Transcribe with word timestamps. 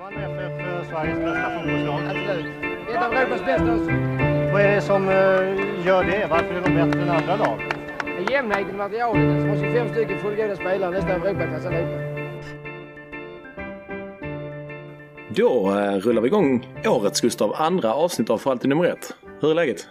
Malmö 0.00 0.20
FF 0.20 0.88
Sveriges 0.88 1.18
bästa 1.18 1.50
fotbollslag? 1.50 2.00
Absolut. 2.06 2.46
Ett 2.90 3.02
av 3.06 3.12
Europas 3.12 3.44
bästa. 3.46 3.64
Vad 4.52 4.62
är 4.62 4.74
det 4.74 4.80
som 4.80 5.08
eh, 5.08 5.86
gör 5.86 6.04
det? 6.04 6.26
Varför 6.30 6.54
är 6.54 6.60
de 6.60 6.74
bättre 6.74 7.02
än 7.02 7.10
andra 7.10 7.36
lag? 7.36 7.60
Jämnheten 8.30 8.74
i 8.74 8.78
materialet. 8.78 9.30
Alltså, 9.30 9.48
har 9.48 9.56
25 9.56 9.88
stycken 9.88 10.18
fullgoda 10.18 10.56
spelare, 10.56 10.90
nästan 10.90 11.10
Europaklass 11.10 11.66
allihopa. 11.66 11.98
Då 15.36 15.78
eh, 15.78 15.96
rullar 15.98 16.22
vi 16.22 16.28
igång 16.28 16.66
årets 16.86 17.20
Gustav, 17.20 17.52
andra 17.56 17.94
avsnitt 17.94 18.30
av 18.30 18.38
För 18.38 18.50
alltid 18.50 18.68
nummer 18.68 18.84
ett. 18.84 19.14
Hur 19.40 19.50
är 19.50 19.54
läget? 19.54 19.88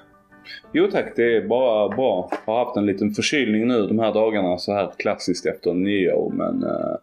Jo 0.72 0.88
tack, 0.92 1.14
det 1.16 1.36
är 1.36 1.48
bara 1.48 1.90
bra. 1.90 2.30
Jag 2.46 2.54
har 2.54 2.66
haft 2.66 2.78
en 2.78 2.86
liten 2.86 3.12
förkylning 3.12 3.68
nu 3.68 3.88
de 3.88 4.00
här 4.00 4.14
dagarna 4.14 4.58
så 4.58 4.74
här 4.74 4.92
klassiskt 4.98 5.46
efter 5.46 5.74
nyår 5.74 6.32
men 6.36 6.64
uh, 6.64 6.96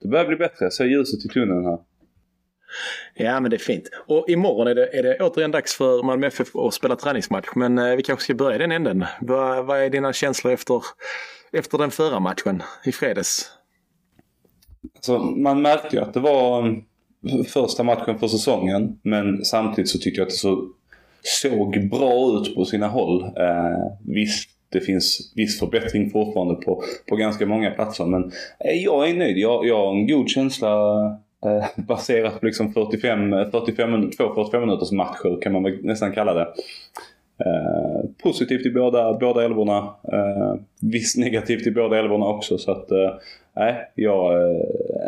det 0.00 0.08
börjar 0.08 0.26
bli 0.26 0.36
bättre. 0.36 0.64
Jag 0.64 0.72
ser 0.72 0.84
ljuset 0.84 1.24
i 1.24 1.28
tunneln 1.28 1.64
här. 1.64 1.78
Ja 3.14 3.40
men 3.40 3.50
det 3.50 3.56
är 3.56 3.58
fint. 3.58 3.88
Och 4.06 4.28
imorgon 4.28 4.66
är 4.66 4.74
det, 4.74 4.98
är 4.98 5.02
det 5.02 5.16
återigen 5.20 5.50
dags 5.50 5.74
för 5.74 6.02
Malmö 6.02 6.26
FF 6.26 6.56
att 6.56 6.74
spela 6.74 6.96
träningsmatch. 6.96 7.48
Men 7.54 7.78
eh, 7.78 7.96
vi 7.96 8.02
kanske 8.02 8.24
ska 8.24 8.34
börja 8.34 8.54
i 8.54 8.58
den 8.58 8.72
änden. 8.72 9.04
Vad, 9.20 9.66
vad 9.66 9.80
är 9.80 9.90
dina 9.90 10.12
känslor 10.12 10.52
efter, 10.52 10.82
efter 11.52 11.78
den 11.78 11.90
förra 11.90 12.20
matchen 12.20 12.62
i 12.84 12.92
fredags? 12.92 13.50
Alltså, 14.94 15.18
man 15.18 15.62
märkte 15.62 15.96
ju 15.96 16.02
att 16.02 16.14
det 16.14 16.20
var 16.20 16.58
mm, 16.58 16.84
första 17.44 17.82
matchen 17.82 18.18
för 18.18 18.28
säsongen. 18.28 18.98
Men 19.02 19.44
samtidigt 19.44 19.90
så 19.90 19.98
tyckte 19.98 20.20
jag 20.20 20.26
att 20.26 20.30
det 20.30 20.36
så, 20.36 20.68
såg 21.22 21.88
bra 21.90 22.40
ut 22.40 22.54
på 22.54 22.64
sina 22.64 22.88
håll. 22.88 23.22
Eh, 23.22 23.92
visst, 24.06 24.50
det 24.68 24.80
finns 24.80 25.32
viss 25.36 25.58
förbättring 25.58 26.10
fortfarande 26.10 26.54
på, 26.54 26.82
på 27.08 27.16
ganska 27.16 27.46
många 27.46 27.70
platser. 27.70 28.04
Men 28.04 28.24
eh, 28.64 28.82
jag 28.84 29.08
är 29.08 29.14
nöjd. 29.14 29.38
Jag, 29.38 29.66
jag 29.66 29.76
har 29.76 29.92
en 29.92 30.06
god 30.06 30.28
känsla 30.28 30.68
Eh, 31.46 31.66
baserat 31.76 32.40
på 32.40 32.46
liksom 32.46 32.72
45, 32.72 33.30
45, 33.50 33.94
eh, 33.94 34.08
två 34.10 34.34
45 34.34 34.60
minuters 34.60 34.92
matcher 34.92 35.40
kan 35.42 35.52
man 35.52 35.62
väl 35.62 35.78
nästan 35.82 36.12
kalla 36.12 36.34
det. 36.34 36.48
Eh, 37.44 38.10
positivt 38.22 38.66
i 38.66 38.70
båda, 38.70 39.18
båda 39.18 39.44
älvorna. 39.44 39.78
Eh, 40.12 40.54
visst 40.80 41.18
negativt 41.18 41.66
i 41.66 41.70
båda 41.70 41.98
älvorna 41.98 42.26
också. 42.26 42.58
Så 42.58 42.72
att, 42.72 42.90
eh, 42.90 43.10
nej, 43.56 43.72
eh, 43.72 43.76
ja, 43.94 44.32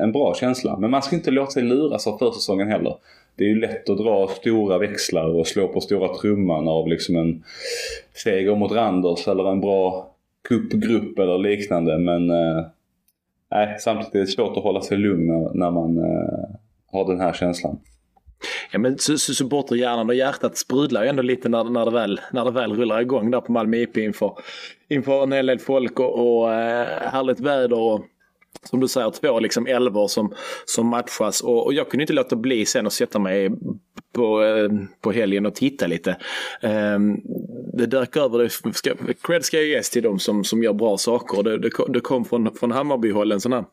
en 0.03 0.13
bra 0.13 0.35
känsla. 0.35 0.79
Men 0.79 0.91
man 0.91 1.03
ska 1.03 1.17
inte 1.17 1.31
låta 1.31 1.51
sig 1.51 1.63
luras 1.63 2.07
av 2.07 2.19
försäsongen 2.19 2.69
heller. 2.69 2.95
Det 3.37 3.45
är 3.45 3.49
ju 3.49 3.61
lätt 3.61 3.91
att 3.91 3.99
dra 3.99 4.29
stora 4.29 4.79
växlar 4.79 5.39
och 5.39 5.47
slå 5.47 5.69
på 5.69 5.81
stora 5.81 6.15
trumman 6.15 6.69
av 6.69 6.89
liksom 6.89 7.17
en 7.17 7.43
seger 8.15 8.57
mot 8.57 8.73
Randers 8.73 9.29
eller 9.29 9.53
en 9.53 9.61
bra 9.61 10.11
cupgrupp 10.49 11.19
eller 11.19 11.39
liknande. 11.39 11.99
Men 11.99 12.31
eh, 12.31 12.65
nej, 13.55 13.77
samtidigt 13.81 14.15
är 14.15 14.19
det 14.19 14.27
svårt 14.27 14.57
att 14.57 14.63
hålla 14.63 14.81
sig 14.81 14.99
lugn 14.99 15.27
när, 15.27 15.55
när 15.55 15.71
man 15.71 15.99
eh, 15.99 16.57
har 16.93 17.07
den 17.07 17.21
här 17.21 17.33
känslan. 17.33 17.79
Ja 18.73 18.79
men 18.79 18.99
supporterhjärnan 18.99 20.09
och 20.09 20.15
hjärtat 20.15 20.57
sprudlar 20.57 21.03
ju 21.03 21.09
ändå 21.09 21.23
lite 21.23 21.49
när, 21.49 21.65
när, 21.65 21.85
det 21.85 21.91
väl, 21.91 22.21
när 22.33 22.45
det 22.45 22.51
väl 22.51 22.77
rullar 22.77 23.01
igång 23.01 23.31
där 23.31 23.41
på 23.41 23.53
Malmö 23.53 23.77
IP 23.77 23.97
inför, 23.97 24.33
inför 24.89 25.23
en 25.23 25.33
hel 25.33 25.47
del 25.47 25.59
folk 25.59 26.01
och, 26.01 26.43
och 26.43 26.53
eh, 26.53 27.11
härligt 27.11 27.41
väder 27.41 27.79
och 27.79 28.01
som 28.63 28.81
du 28.81 28.89
säger 28.89 29.11
två 29.11 29.41
liksom 29.41 29.67
elvor 29.67 30.09
som, 30.09 30.35
som 30.65 30.87
matchas 30.87 31.41
och, 31.41 31.67
och 31.67 31.75
jag 31.75 31.91
kunde 31.91 32.03
inte 32.03 32.13
låta 32.13 32.37
bli 32.37 32.67
sen 32.67 32.87
att 32.87 32.93
sätta 32.93 33.19
mig 33.19 33.51
på, 34.13 34.43
eh, 34.43 34.69
på 35.01 35.13
helgen 35.13 35.47
och 35.47 35.55
titta 35.55 35.87
lite. 35.87 36.17
Ehm, 36.61 37.17
det 37.73 37.87
dök 37.87 38.17
över, 38.17 38.49
ska, 38.73 38.95
cred 39.23 39.45
ska 39.45 39.57
jag 39.57 39.67
ges 39.67 39.91
till 39.91 40.03
dem 40.03 40.19
som, 40.19 40.45
som 40.45 40.63
gör 40.63 40.73
bra 40.73 40.99
saker. 40.99 41.43
Det, 41.43 41.59
det, 41.59 41.71
det 41.89 42.01
kom 42.01 42.25
från, 42.25 42.55
från 42.55 42.71
Hammarbyhåll 42.71 43.33
en 43.33 43.41
sån 43.41 43.53
här 43.53 43.65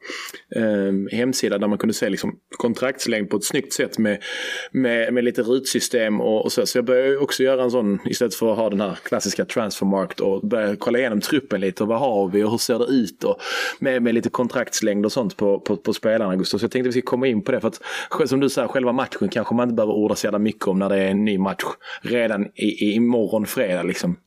eh, 0.55 1.17
hemsida 1.17 1.57
där 1.57 1.67
man 1.67 1.77
kunde 1.77 1.93
se 1.93 2.09
liksom 2.09 2.35
kontraktslängd 2.57 3.29
på 3.29 3.37
ett 3.37 3.43
snyggt 3.43 3.73
sätt 3.73 3.97
med, 3.97 4.23
med, 4.71 5.13
med 5.13 5.23
lite 5.23 5.41
rutsystem 5.41 6.21
och, 6.21 6.45
och 6.45 6.51
så. 6.51 6.65
Så 6.65 6.77
jag 6.77 6.85
började 6.85 7.17
också 7.17 7.43
göra 7.43 7.63
en 7.63 7.71
sån 7.71 7.99
istället 8.05 8.35
för 8.35 8.51
att 8.51 8.57
ha 8.57 8.69
den 8.69 8.81
här 8.81 8.97
klassiska 9.03 9.45
transfermarkt 9.45 10.19
och 10.19 10.47
börja 10.47 10.75
kolla 10.75 10.99
igenom 10.99 11.22
truppen 11.22 11.61
lite 11.61 11.83
och 11.83 11.89
vad 11.89 11.99
har 11.99 12.28
vi 12.28 12.44
och 12.44 12.51
hur 12.51 12.57
ser 12.57 12.79
det 12.79 12.85
ut 12.85 13.23
och 13.23 13.38
med, 13.79 14.01
med 14.01 14.13
lite 14.13 14.29
kontraktslängd 14.29 15.05
och 15.05 15.11
sånt 15.11 15.38
på, 15.38 15.59
på, 15.59 15.78
på 15.78 15.94
spelarna 15.94 16.35
Gustav. 16.35 16.57
Så 16.57 16.63
jag 16.63 16.72
tänkte 16.72 16.89
att 16.89 16.95
vi 16.95 17.01
ska 17.01 17.09
komma 17.09 17.28
in 17.28 17.41
på 17.41 17.51
det 17.51 17.61
för 17.61 17.67
att 17.67 18.29
som 18.29 18.39
du 18.39 18.49
säger, 18.49 18.67
själva 18.67 18.91
matchen 18.91 19.29
kanske 19.29 19.55
man 19.55 19.63
inte 19.63 19.75
behöver 19.75 19.94
orda 19.94 20.16
sig 20.16 20.28
jävla 20.29 20.40
mycket 20.40 20.67
om 20.67 20.79
när 20.79 20.90
det 20.90 20.97
är 20.97 21.07
en 21.07 21.25
ny 21.25 21.38
match 21.38 21.63
redan 22.01 22.45
i, 22.45 22.85
i 22.85 22.94
imorgon 22.94 23.45
fredag 23.45 23.84
liksom. 23.84 24.17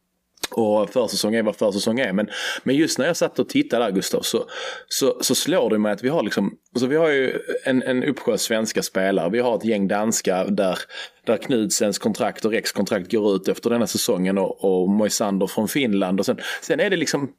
Och 0.55 0.91
försäsong 0.91 1.35
är 1.35 1.43
vad 1.43 1.57
försäsong 1.57 2.01
är. 2.01 2.13
Men, 2.13 2.29
men 2.63 2.77
just 2.77 2.99
när 2.99 3.07
jag 3.07 3.17
satt 3.17 3.39
och 3.39 3.49
tittade 3.49 3.85
där 3.85 3.91
Gustav 3.91 4.21
så, 4.21 4.45
så, 4.89 5.19
så 5.21 5.35
slår 5.35 5.71
det 5.71 5.79
mig 5.79 5.93
att 5.93 6.05
vi 6.05 6.09
har 6.09 6.23
liksom, 6.23 6.57
alltså 6.75 6.87
vi 6.87 6.97
har 6.97 7.09
ju 7.09 7.39
en, 7.65 7.83
en 7.83 8.05
uppsjö 8.05 8.39
svenska 8.39 8.83
spelare. 8.83 9.31
Vi 9.31 9.39
har 9.39 9.57
ett 9.57 9.65
gäng 9.65 9.89
danska 9.89 10.45
där, 10.45 10.79
där 11.27 11.37
Knudsens 11.37 11.99
kontrakt 11.99 12.45
och 12.45 12.53
Rex 12.53 12.73
kontrakt 12.73 13.13
går 13.13 13.37
ut 13.37 13.49
efter 13.49 13.71
denna 13.71 13.87
säsongen 13.87 14.39
och, 14.39 14.65
och 14.65 14.89
Moisander 14.89 15.47
från 15.47 15.69
Finland. 15.69 16.21
Och 16.21 16.27
sen, 16.27 16.39
sen 16.63 16.81
är 16.81 16.91
det 16.91 16.97
liksom 16.97 17.33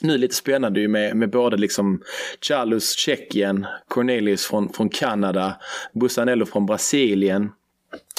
nu 0.00 0.18
lite 0.18 0.34
spännande 0.34 0.80
ju 0.80 0.88
med, 0.88 1.16
med 1.16 1.30
både 1.30 1.56
liksom 1.56 2.02
Charles 2.40 2.96
Tjeckien, 2.96 3.66
Cornelius 3.88 4.46
från, 4.46 4.72
från 4.72 4.88
Kanada, 4.88 5.56
Bussanello 5.92 6.46
från 6.46 6.66
Brasilien. 6.66 7.50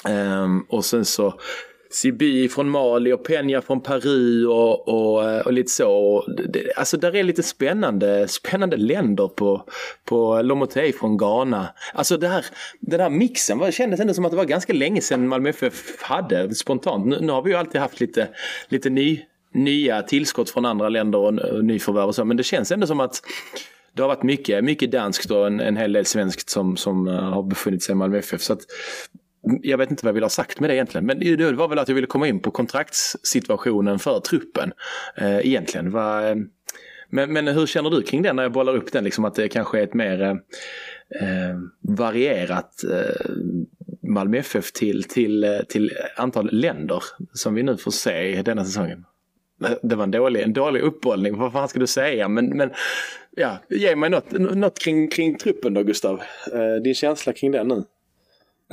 Um, 0.10 0.66
och 0.70 0.86
sen 0.86 1.06
så 1.06 1.34
Sibi 1.94 2.50
från 2.50 2.70
Mali 2.70 3.14
och 3.14 3.28
Peña 3.28 3.62
från 3.62 3.82
Peru 3.82 4.48
och, 4.48 4.88
och, 4.88 5.30
eh, 5.30 5.40
och 5.40 5.54
lite 5.54 5.72
så. 5.72 6.26
Det, 6.50 6.74
alltså 6.76 6.98
där 6.98 7.16
är 7.16 7.24
lite 7.24 7.44
spännande, 7.44 8.28
spännande 8.28 8.78
länder 8.78 9.28
på, 9.28 9.66
på 10.06 10.42
Lomotey 10.42 10.94
från 10.94 11.18
Ghana. 11.18 11.68
Alltså 11.94 12.18
det 12.18 12.28
här, 12.28 12.46
den 12.80 13.00
här 13.00 13.10
mixen 13.10 13.58
var, 13.58 13.72
kändes 13.72 14.00
ändå 14.00 14.14
som 14.14 14.26
att 14.26 14.32
det 14.32 14.38
var 14.38 14.46
ganska 14.46 14.74
länge 14.74 15.02
sedan 15.02 15.28
Malmö 15.28 15.50
FF 15.50 16.02
hade 16.02 16.56
spontant. 16.56 17.06
Nu, 17.06 17.18
nu 17.22 17.32
har 17.32 17.42
vi 17.42 17.52
ju 17.52 17.58
alltid 17.58 17.82
haft 17.82 18.00
lite, 18.00 18.28
lite 18.68 18.90
ny, 18.90 19.20
nya 19.54 20.02
tillskott 20.02 20.50
från 20.50 20.66
andra 20.66 20.90
länder 20.90 21.20
och, 21.20 21.64
nyförvärv 21.66 22.08
och 22.08 22.16
så. 22.16 22.26
Men 22.26 22.38
det 22.38 22.44
känns 22.44 22.72
ändå 22.72 22.88
som 22.88 23.00
att 23.00 23.22
det 23.96 24.02
har 24.02 24.10
varit 24.10 24.24
mycket, 24.24 24.64
mycket 24.64 24.92
danskt 24.92 25.32
och 25.32 25.48
en, 25.48 25.60
en 25.60 25.78
hel 25.78 25.94
del 25.94 26.06
svenskt 26.06 26.50
som, 26.50 26.78
som 26.78 27.08
eh, 27.08 27.14
har 27.14 27.44
befunnit 27.44 27.84
sig 27.84 27.94
i 27.94 27.96
Malmö 27.96 28.18
FF. 28.18 28.42
Så 28.42 28.54
att, 28.54 28.62
Mm, 29.48 29.60
jag 29.64 29.78
vet 29.78 29.92
inte 29.92 30.06
vad 30.06 30.10
jag 30.10 30.14
vill 30.14 30.24
ha 30.24 30.30
sagt 30.30 30.60
med 30.60 30.70
det 30.70 30.76
egentligen. 30.76 31.06
Men 31.06 31.20
det 31.20 31.52
var 31.52 31.68
väl 31.68 31.80
att 31.80 31.88
jag 31.88 31.96
ville 31.96 32.08
komma 32.08 32.28
in 32.28 32.40
på 32.40 32.52
kontraktssituationen 32.52 34.00
för 34.00 34.20
truppen. 34.20 34.72
Eh, 35.18 35.38
egentligen. 35.38 35.92
Va, 35.92 36.30
eh, 36.30 36.36
men, 37.10 37.34
men 37.34 37.48
hur 37.48 37.66
känner 37.66 37.90
du 37.90 38.02
kring 38.02 38.22
det 38.22 38.34
när 38.34 38.44
jag 38.44 38.52
bollar 38.52 38.76
upp 38.76 38.92
den? 38.92 39.04
Liksom 39.04 39.26
att 39.26 39.36
det 39.36 39.50
kanske 39.50 39.80
är 39.80 39.84
ett 39.84 39.94
mer 39.94 40.22
eh, 40.22 40.32
eh 41.22 41.56
varierat 41.82 42.84
eh, 42.84 43.32
Malmö 44.08 44.38
FF 44.38 44.72
till, 44.72 45.04
till, 45.04 45.44
eh, 45.44 45.60
till 45.70 45.92
antal 46.18 46.50
länder 46.52 47.04
som 47.34 47.54
vi 47.54 47.64
nu 47.64 47.78
får 47.78 47.92
se 47.92 48.42
denna 48.42 48.66
säsongen. 48.66 49.06
Det 49.82 49.96
var 49.96 50.04
en 50.04 50.12
dålig, 50.12 50.42
en 50.42 50.54
dålig 50.54 50.82
uppbollning, 50.82 51.38
vad 51.38 51.52
fan 51.52 51.68
ska 51.68 51.80
du 51.80 51.88
säga? 51.88 52.28
Men, 52.28 52.46
men 52.46 52.72
ja, 53.32 53.58
ge 53.70 53.96
mig 53.96 54.10
något, 54.10 54.32
något 54.32 54.80
kring, 54.80 55.08
kring 55.08 55.38
truppen 55.38 55.74
då 55.74 55.84
Gustav. 55.84 56.22
Eh, 56.54 56.82
din 56.84 56.96
känsla 56.96 57.34
kring 57.34 57.52
den 57.52 57.68
nu? 57.68 57.84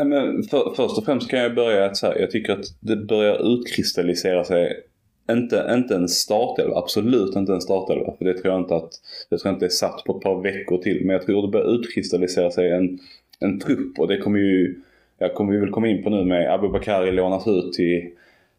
Men 0.05 0.43
för, 0.43 0.75
först 0.77 0.99
och 0.99 1.05
främst 1.05 1.31
kan 1.31 1.38
jag 1.38 1.55
börja 1.55 1.84
att 1.84 1.97
så 1.97 2.15
jag 2.19 2.31
tycker 2.31 2.53
att 2.53 2.65
det 2.81 2.97
börjar 2.97 3.55
utkristallisera 3.55 4.44
sig 4.44 4.83
inte, 5.31 5.71
inte 5.75 5.94
en 5.94 6.09
startelva, 6.09 6.77
absolut 6.77 7.37
inte 7.37 7.53
en 7.53 7.61
startelva. 7.61 8.15
För 8.19 8.25
det 8.25 8.34
tror 8.34 8.55
jag 8.55 8.62
inte 8.62 8.77
att 8.77 8.91
jag 9.28 9.41
tror 9.41 9.55
inte 9.55 9.65
det 9.65 9.69
är 9.69 9.71
satt 9.71 10.05
på 10.05 10.16
ett 10.16 10.22
par 10.22 10.43
veckor 10.43 10.78
till. 10.78 11.06
Men 11.06 11.12
jag 11.12 11.27
tror 11.27 11.43
det 11.43 11.49
börjar 11.49 11.75
utkristallisera 11.75 12.50
sig 12.50 12.71
en, 12.71 12.99
en 13.41 13.60
trupp 13.60 13.99
och 13.99 14.09
det 14.09 14.19
kommer 14.19 14.39
ju, 14.39 14.81
jag 15.19 15.34
kommer 15.34 15.53
vi 15.53 15.59
väl 15.59 15.71
komma 15.71 15.89
in 15.89 16.03
på 16.03 16.10
nu 16.10 16.25
med 16.25 16.55
Abubakari 16.55 17.12
lånas 17.12 17.47
ut 17.47 17.72
till 17.72 18.10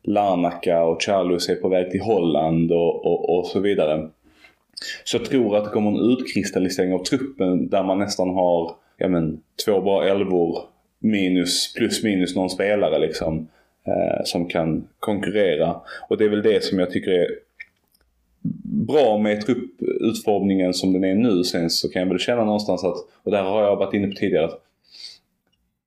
Larnaca 0.04 0.84
och 0.84 1.04
Charlus 1.04 1.50
är 1.50 1.56
på 1.56 1.70
väg 1.70 1.92
till 1.92 2.02
Holland 2.02 2.72
och, 2.72 3.06
och, 3.06 3.38
och 3.38 3.48
så 3.48 3.60
vidare. 3.60 4.10
Så 5.04 5.18
jag 5.18 5.26
tror 5.26 5.58
att 5.58 5.64
det 5.64 5.70
kommer 5.70 5.92
en 5.92 6.12
utkristallisering 6.12 6.94
av 6.94 7.04
truppen 7.04 7.70
där 7.70 7.84
man 7.84 8.00
nästan 8.00 8.30
har 8.30 8.76
ja 8.98 9.08
men, 9.08 9.42
två 9.66 9.82
bra 9.82 10.04
elvor 10.04 10.58
minus, 11.02 11.74
plus 11.74 12.04
minus 12.04 12.36
någon 12.36 12.50
spelare 12.50 13.00
liksom. 13.00 13.48
Eh, 13.84 14.24
som 14.24 14.48
kan 14.48 14.88
konkurrera. 15.00 15.82
Och 16.10 16.18
det 16.18 16.26
är 16.26 16.30
väl 16.30 16.42
det 16.42 16.64
som 16.64 16.80
jag 16.80 16.92
tycker 16.92 17.12
är 17.12 17.28
bra 18.88 19.18
med 19.18 19.42
trupputformningen 19.42 20.74
som 20.74 20.94
den 20.94 21.04
är 21.04 21.16
nu. 21.16 21.44
Sen 21.44 21.70
så 21.70 21.90
kan 21.90 22.02
jag 22.02 22.10
väl 22.10 22.20
känna 22.20 22.44
någonstans 22.44 22.84
att, 22.84 22.96
och 23.24 23.32
där 23.32 23.44
har 23.44 23.64
jag 23.64 23.76
varit 23.76 23.94
inne 23.94 24.08
på 24.08 24.16
tidigare, 24.16 24.46
att 24.46 24.62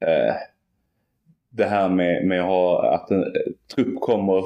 eh, 0.00 0.34
det 1.50 1.64
här 1.64 1.88
med, 1.88 2.26
med 2.26 2.40
att, 2.40 2.46
ha, 2.46 2.94
att 2.94 3.10
en 3.10 3.24
trupp 3.74 4.00
kommer 4.00 4.42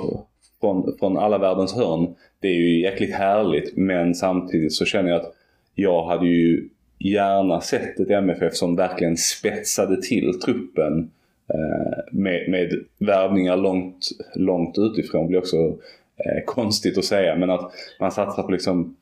från, 0.60 0.96
från 0.98 1.18
alla 1.18 1.38
världens 1.38 1.74
hörn. 1.74 2.14
Det 2.40 2.48
är 2.48 2.54
ju 2.54 2.80
jäkligt 2.80 3.14
härligt 3.14 3.76
men 3.76 4.14
samtidigt 4.14 4.72
så 4.72 4.84
känner 4.84 5.10
jag 5.10 5.20
att 5.20 5.34
jag 5.74 6.04
hade 6.04 6.26
ju 6.26 6.68
gärna 6.98 7.60
sett 7.60 8.00
ett 8.00 8.10
MFF 8.10 8.54
som 8.54 8.76
verkligen 8.76 9.16
spetsade 9.16 10.02
till 10.02 10.40
truppen 10.40 11.10
eh, 11.48 11.98
med, 12.12 12.50
med 12.50 12.84
värvningar 12.98 13.56
långt, 13.56 14.08
långt 14.34 14.78
utifrån. 14.78 15.22
Det 15.22 15.28
blir 15.28 15.38
också 15.38 15.56
eh, 16.16 16.44
konstigt 16.46 16.98
att 16.98 17.04
säga 17.04 17.36
men 17.36 17.50
att 17.50 17.72
man 18.00 18.12
satsar 18.12 18.42
på 18.42 18.52
liksom 18.52 18.96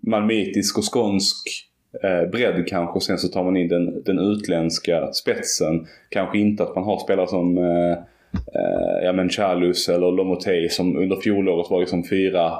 malmitisk 0.00 0.78
och 0.78 0.94
skånsk 0.94 1.66
eh, 2.02 2.30
bredd 2.30 2.68
kanske 2.68 2.94
och 2.94 3.02
sen 3.02 3.18
så 3.18 3.28
tar 3.28 3.44
man 3.44 3.56
in 3.56 3.68
den, 3.68 4.02
den 4.02 4.18
utländska 4.18 5.12
spetsen. 5.12 5.86
Kanske 6.08 6.38
inte 6.38 6.62
att 6.62 6.74
man 6.74 6.84
har 6.84 6.98
spelare 6.98 7.26
som 7.26 7.58
eh, 7.58 7.92
eh, 8.32 9.04
ja, 9.04 9.12
men 9.12 9.28
Chalus 9.28 9.88
eller 9.88 10.12
Lomotey 10.12 10.68
som 10.68 10.96
under 10.96 11.16
fjolåret 11.16 11.70
var 11.70 11.80
liksom 11.80 12.04
fyra 12.04 12.52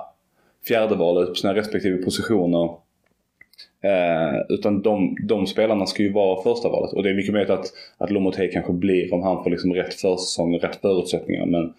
fjärdevalet 0.69 1.29
på 1.29 1.35
sina 1.35 1.55
respektive 1.55 1.96
positioner. 1.96 2.70
Eh, 3.82 4.41
utan 4.49 4.82
de, 4.82 5.17
de 5.29 5.47
spelarna 5.47 5.87
ska 5.87 6.03
ju 6.03 6.12
vara 6.12 6.43
första 6.43 6.69
valet 6.69 6.93
och 6.93 7.03
det 7.03 7.11
är 7.11 7.15
mycket 7.15 7.32
möjligt 7.32 7.50
att, 7.50 7.67
att 7.99 8.11
Lomotey 8.11 8.50
kanske 8.50 8.73
blir 8.73 9.15
om 9.15 9.23
han 9.23 9.43
får 9.43 9.50
liksom 9.50 9.75
rätt 9.75 9.94
försäsong 9.94 10.55
och 10.55 10.62
rätt 10.62 10.81
förutsättningar. 10.81 11.47
Men, 11.47 11.73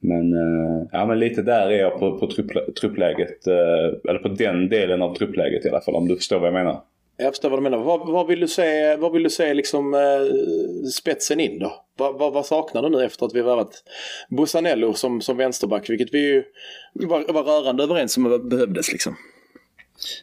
men, 0.00 0.32
eh, 0.32 0.86
ja, 0.92 1.06
men 1.06 1.18
lite 1.18 1.42
där 1.42 1.70
är 1.70 1.80
jag 1.80 1.98
på, 1.98 2.18
på 2.18 2.30
trupp, 2.30 2.74
truppläget, 2.80 3.46
eh, 3.46 4.10
eller 4.10 4.18
på 4.18 4.28
den 4.28 4.68
delen 4.68 5.02
av 5.02 5.14
truppläget 5.14 5.64
i 5.64 5.68
alla 5.68 5.80
fall 5.80 5.94
om 5.94 6.08
du 6.08 6.16
förstår 6.16 6.38
vad 6.38 6.46
jag 6.46 6.54
menar. 6.54 6.80
Jag 7.18 7.32
förstår 7.32 7.50
vad 7.50 7.58
du 7.58 7.62
menar. 7.62 7.78
Vad, 7.78 8.08
vad 8.08 8.26
vill 8.26 8.40
du 8.40 8.48
se, 8.48 8.96
vad 8.96 9.12
vill 9.12 9.22
du 9.22 9.30
se 9.30 9.54
liksom 9.54 9.94
eh, 9.94 10.88
spetsen 10.88 11.40
in 11.40 11.58
då? 11.58 11.72
Vad, 11.98 12.18
vad, 12.18 12.32
vad, 12.32 12.46
saknar 12.46 12.82
du 12.82 12.88
nu 12.88 13.04
efter 13.04 13.26
att 13.26 13.34
vi 13.34 13.42
värvat 13.42 13.84
Bussanello 14.28 14.92
som, 14.92 15.20
som 15.20 15.36
vänsterback? 15.36 15.90
Vilket 15.90 16.14
vi 16.14 16.18
ju 16.18 16.44
var, 16.92 17.32
var 17.32 17.42
rörande 17.42 17.82
överens 17.82 18.16
om 18.16 18.48
behövdes 18.48 18.92
liksom. 18.92 19.16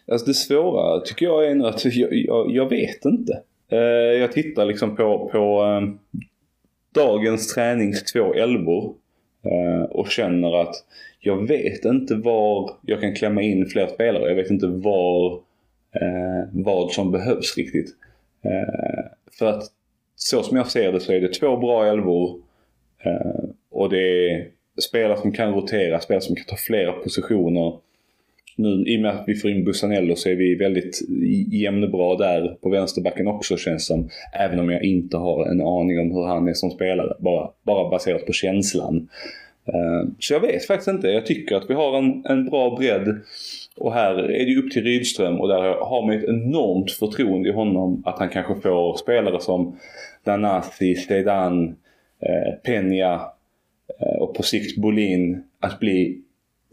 Alltså 0.07 0.27
det 0.27 0.33
svåra 0.33 0.99
tycker 0.99 1.25
jag 1.25 1.47
är 1.47 1.55
nu 1.55 1.65
att 1.65 1.85
jag, 1.85 2.13
jag, 2.13 2.51
jag 2.51 2.69
vet 2.69 3.05
inte. 3.05 3.41
Eh, 3.71 4.19
jag 4.21 4.31
tittar 4.31 4.65
liksom 4.65 4.95
på, 4.95 5.29
på 5.31 5.61
ehm, 5.61 5.99
dagens 6.95 7.53
tränings 7.53 8.03
två 8.03 8.33
elvor 8.33 8.95
eh, 9.45 9.83
och 9.83 10.07
känner 10.07 10.61
att 10.61 10.75
jag 11.19 11.47
vet 11.47 11.85
inte 11.85 12.15
var 12.15 12.71
jag 12.85 13.01
kan 13.01 13.15
klämma 13.15 13.41
in 13.41 13.65
fler 13.65 13.87
spelare. 13.87 14.29
Jag 14.29 14.35
vet 14.35 14.49
inte 14.49 14.67
var 14.67 15.33
eh, 15.95 16.49
vad 16.51 16.91
som 16.91 17.11
behövs 17.11 17.57
riktigt. 17.57 17.95
för 19.39 19.45
att 19.45 19.63
så 20.15 20.43
som 20.43 20.57
jag 20.57 20.67
ser 20.67 20.91
det 20.91 20.99
så 20.99 21.11
är 21.13 21.21
det 21.21 21.33
två 21.33 21.57
bra 21.57 21.85
elvor 21.85 22.41
och 23.71 23.89
det 23.89 24.31
är 24.31 24.47
spelare 24.81 25.17
som 25.17 25.31
kan 25.31 25.53
rotera, 25.53 25.99
spelare 25.99 26.21
som 26.21 26.35
kan 26.35 26.45
ta 26.45 26.55
flera 26.55 26.91
positioner 26.91 27.77
nu 28.55 28.83
i 28.87 28.97
och 28.97 29.01
med 29.01 29.11
att 29.11 29.23
vi 29.27 29.35
får 29.35 29.51
in 29.51 29.65
Bussanello 29.65 30.15
så 30.15 30.29
är 30.29 30.35
vi 30.35 30.55
väldigt 30.55 31.01
jämnbra 31.51 32.15
där 32.15 32.57
på 32.61 32.69
vänsterbacken 32.69 33.27
också 33.27 33.57
känns 33.57 33.87
som. 33.87 34.09
Även 34.33 34.59
om 34.59 34.69
jag 34.69 34.83
inte 34.83 35.17
har 35.17 35.45
en 35.45 35.61
aning 35.61 35.99
om 35.99 36.11
hur 36.11 36.25
han 36.25 36.47
är 36.47 36.53
som 36.53 36.71
spelare. 36.71 37.13
Bara, 37.19 37.49
bara 37.63 37.89
baserat 37.89 38.25
på 38.25 38.33
känslan. 38.33 39.09
Eh, 39.65 40.09
så 40.19 40.33
jag 40.33 40.39
vet 40.39 40.65
faktiskt 40.65 40.87
inte. 40.87 41.07
Jag 41.07 41.25
tycker 41.25 41.55
att 41.55 41.69
vi 41.69 41.73
har 41.73 41.97
en, 41.97 42.25
en 42.25 42.49
bra 42.49 42.75
bredd. 42.75 43.21
Och 43.77 43.93
här 43.93 44.13
är 44.15 44.45
det 44.45 44.55
upp 44.55 44.71
till 44.71 44.83
Rydström 44.83 45.41
och 45.41 45.47
där 45.47 45.61
har 45.61 46.05
man 46.05 46.15
ett 46.15 46.29
enormt 46.29 46.91
förtroende 46.91 47.49
i 47.49 47.51
honom 47.51 48.03
att 48.05 48.19
han 48.19 48.29
kanske 48.29 48.55
får 48.55 48.97
spelare 48.97 49.39
som 49.39 49.77
Danasi, 50.23 50.95
Sedan, 50.95 51.75
eh, 52.21 52.53
Peña 52.65 53.19
eh, 53.99 54.21
och 54.21 54.35
på 54.35 54.43
sikt 54.43 54.77
Bolin 54.77 55.43
att 55.59 55.79
bli 55.79 56.22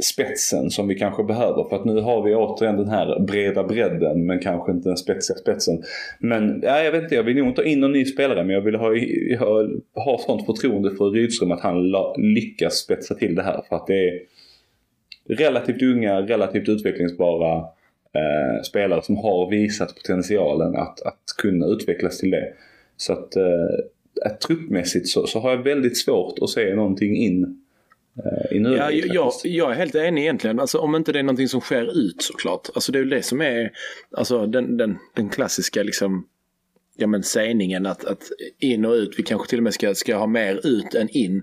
spetsen 0.03 0.71
som 0.71 0.89
vi 0.89 0.95
kanske 0.95 1.25
behöver. 1.25 1.69
För 1.69 1.77
att 1.77 1.85
nu 1.85 2.01
har 2.01 2.23
vi 2.23 2.35
återigen 2.35 2.77
den 2.77 2.89
här 2.89 3.21
breda 3.21 3.65
bredden 3.65 4.27
men 4.27 4.39
kanske 4.39 4.73
inte 4.73 4.89
den 4.89 4.97
spetsiga 4.97 5.37
spetsen. 5.37 5.83
Men 6.19 6.61
ja, 6.63 6.83
jag 6.83 6.93
vet 6.93 7.03
inte, 7.03 7.15
jag 7.15 7.23
vill 7.23 7.37
nog 7.37 7.49
inte 7.49 7.61
ha 7.61 7.67
in 7.67 7.81
någon 7.81 7.93
ny 7.93 8.05
spelare 8.05 8.45
men 8.45 8.55
jag 8.55 8.61
vill 8.61 8.75
ha, 8.75 8.95
jag 8.95 9.71
ha 9.95 10.19
sånt 10.19 10.47
förtroende 10.47 10.91
för 10.91 11.11
Rydström 11.11 11.53
att 11.53 11.61
han 11.61 11.93
lyckas 12.17 12.75
spetsa 12.75 13.15
till 13.15 13.35
det 13.35 13.43
här. 13.43 13.63
För 13.69 13.77
att 13.77 13.87
det 13.87 14.09
är 14.09 14.21
relativt 15.29 15.83
unga, 15.83 16.21
relativt 16.21 16.69
utvecklingsbara 16.69 17.59
eh, 18.15 18.63
spelare 18.63 19.03
som 19.03 19.17
har 19.17 19.51
visat 19.51 19.95
potentialen 19.95 20.77
att, 20.77 21.03
att 21.03 21.25
kunna 21.39 21.67
utvecklas 21.67 22.19
till 22.19 22.31
det. 22.31 22.53
Så 22.97 23.13
att 23.13 23.37
eh, 23.37 24.33
truppmässigt 24.47 25.09
så, 25.09 25.27
så 25.27 25.41
har 25.41 25.51
jag 25.51 25.63
väldigt 25.63 25.99
svårt 25.99 26.39
att 26.43 26.51
se 26.51 26.75
någonting 26.75 27.17
in 27.17 27.60
i 28.51 28.59
Ja, 28.59 28.91
jag, 28.91 29.33
jag, 29.45 29.71
är 29.71 29.75
helt 29.75 29.95
enig 29.95 30.23
egentligen. 30.23 30.61
Alltså, 30.61 30.79
om 30.79 30.95
inte 30.95 31.13
det 31.13 31.19
är 31.19 31.23
någonting 31.23 31.49
som 31.49 31.61
sker 31.61 31.99
ut 31.99 32.23
såklart. 32.23 32.69
Alltså, 32.75 32.93
det 32.93 32.99
är 32.99 33.03
ju 33.03 33.11
det 33.11 33.23
som 33.23 33.41
är 33.41 33.71
alltså, 34.17 34.47
den, 34.47 34.77
den, 34.77 34.99
den 35.15 35.29
klassiska 35.29 35.83
liksom, 35.83 36.27
ja, 36.97 37.07
men, 37.07 37.23
sägningen 37.23 37.87
att, 37.87 38.05
att 38.05 38.23
in 38.59 38.85
och 38.85 38.93
ut. 38.93 39.19
Vi 39.19 39.23
kanske 39.23 39.49
till 39.49 39.59
och 39.59 39.63
med 39.63 39.75
ska, 39.75 39.95
ska 39.95 40.17
ha 40.17 40.27
mer 40.27 40.67
ut 40.67 40.95
än 40.95 41.09
in. 41.09 41.37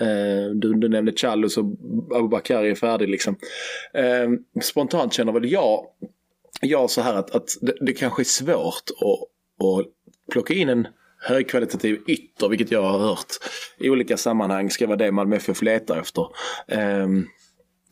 Eh, 0.00 0.54
du, 0.54 0.74
du 0.74 0.88
nämnde 0.88 1.12
Chalus 1.12 1.56
och 1.56 1.64
Abubakari 2.14 2.70
är 2.70 2.74
färdig 2.74 3.08
liksom. 3.08 3.36
Eh, 3.94 4.30
spontant 4.62 5.12
känner 5.12 5.32
väl 5.32 5.52
jag, 5.52 5.86
jag 6.60 6.90
så 6.90 7.00
här 7.00 7.14
att, 7.14 7.30
att 7.30 7.48
det, 7.60 7.74
det 7.80 7.92
kanske 7.92 8.22
är 8.22 8.24
svårt 8.24 8.90
att, 9.00 9.66
att 9.66 9.86
plocka 10.32 10.54
in 10.54 10.68
en 10.68 10.86
högkvalitativ 11.20 12.00
ytter, 12.06 12.48
vilket 12.48 12.70
jag 12.70 12.82
har 12.82 12.98
hört 12.98 13.26
i 13.78 13.90
olika 13.90 14.16
sammanhang 14.16 14.70
ska 14.70 14.86
vara 14.86 14.96
det 14.96 15.12
Malmö 15.12 15.36
FF 15.36 15.62
letar 15.62 15.98
efter. 15.98 16.26
Um, 17.02 17.28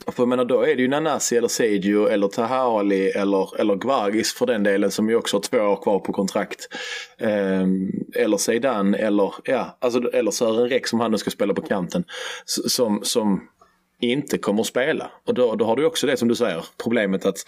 för 0.07 0.23
jag 0.23 0.29
menar 0.29 0.45
då 0.45 0.63
är 0.63 0.77
det 0.77 0.83
ju 0.83 0.89
Nanasi 0.89 1.37
eller 1.37 1.49
Sejdio 1.49 2.09
eller 2.09 2.29
Tahali 2.29 3.11
eller, 3.11 3.61
eller 3.61 3.75
Gvargis 3.75 4.35
för 4.35 4.47
den 4.47 4.63
delen 4.63 4.91
som 4.91 5.09
ju 5.09 5.17
också 5.17 5.37
har 5.37 5.43
två 5.43 5.59
år 5.59 5.83
kvar 5.83 5.99
på 5.99 6.13
kontrakt. 6.13 6.69
Um, 7.21 7.91
eller 8.15 8.37
Zeidan 8.37 8.95
eller, 8.95 9.35
ja, 9.45 9.79
alltså, 9.81 10.11
eller 10.13 10.31
Sören 10.31 10.69
Rex 10.69 10.91
som 10.91 11.01
han 11.01 11.11
nu 11.11 11.19
ska 11.19 11.31
spela 11.31 11.55
på 11.55 11.63
kanten. 11.63 12.05
Som, 12.45 13.01
som 13.03 13.49
inte 14.01 14.39
kommer 14.39 14.61
att 14.61 14.67
spela. 14.67 15.11
Och 15.27 15.35
då, 15.35 15.55
då 15.55 15.65
har 15.65 15.77
du 15.77 15.85
också 15.85 16.07
det 16.07 16.17
som 16.17 16.29
du 16.29 16.35
säger, 16.35 16.65
problemet 16.83 17.27
att 17.27 17.39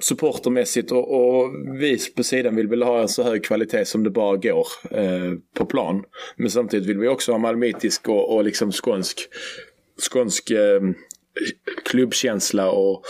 supportermässigt 0.00 0.92
och, 0.92 1.14
och 1.14 1.50
vi 1.80 1.98
på 2.16 2.22
sidan 2.22 2.56
vill 2.56 2.68
väl 2.68 2.82
ha 2.82 3.00
en 3.00 3.08
så 3.08 3.22
hög 3.22 3.44
kvalitet 3.44 3.84
som 3.84 4.04
det 4.04 4.10
bara 4.10 4.36
går 4.36 4.66
eh, 4.90 5.32
på 5.54 5.66
plan. 5.66 6.04
Men 6.36 6.50
samtidigt 6.50 6.88
vill 6.88 6.98
vi 6.98 7.08
också 7.08 7.32
ha 7.32 7.38
malmitisk 7.38 8.08
och, 8.08 8.34
och 8.34 8.44
liksom 8.44 8.72
skånsk, 8.72 9.18
skånsk 10.10 10.50
eh, 10.50 10.80
klubbkänsla 11.84 12.70
och 12.70 13.02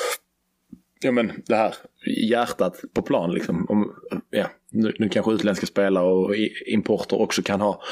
ja, 1.01 1.13
men 1.13 1.33
det 1.47 1.57
här 1.57 1.75
hjärtat 2.07 2.81
på 2.95 3.03
plan. 3.03 3.35
Liksom. 3.35 3.67
Om, 3.69 3.95
ja, 4.31 4.47
nu, 4.71 4.93
nu 4.99 5.09
kanske 5.09 5.33
utländska 5.33 5.67
spelare 5.67 6.07
och 6.07 6.35
importer 6.67 7.21
också 7.21 7.43
kan 7.43 7.61
ha 7.61 7.83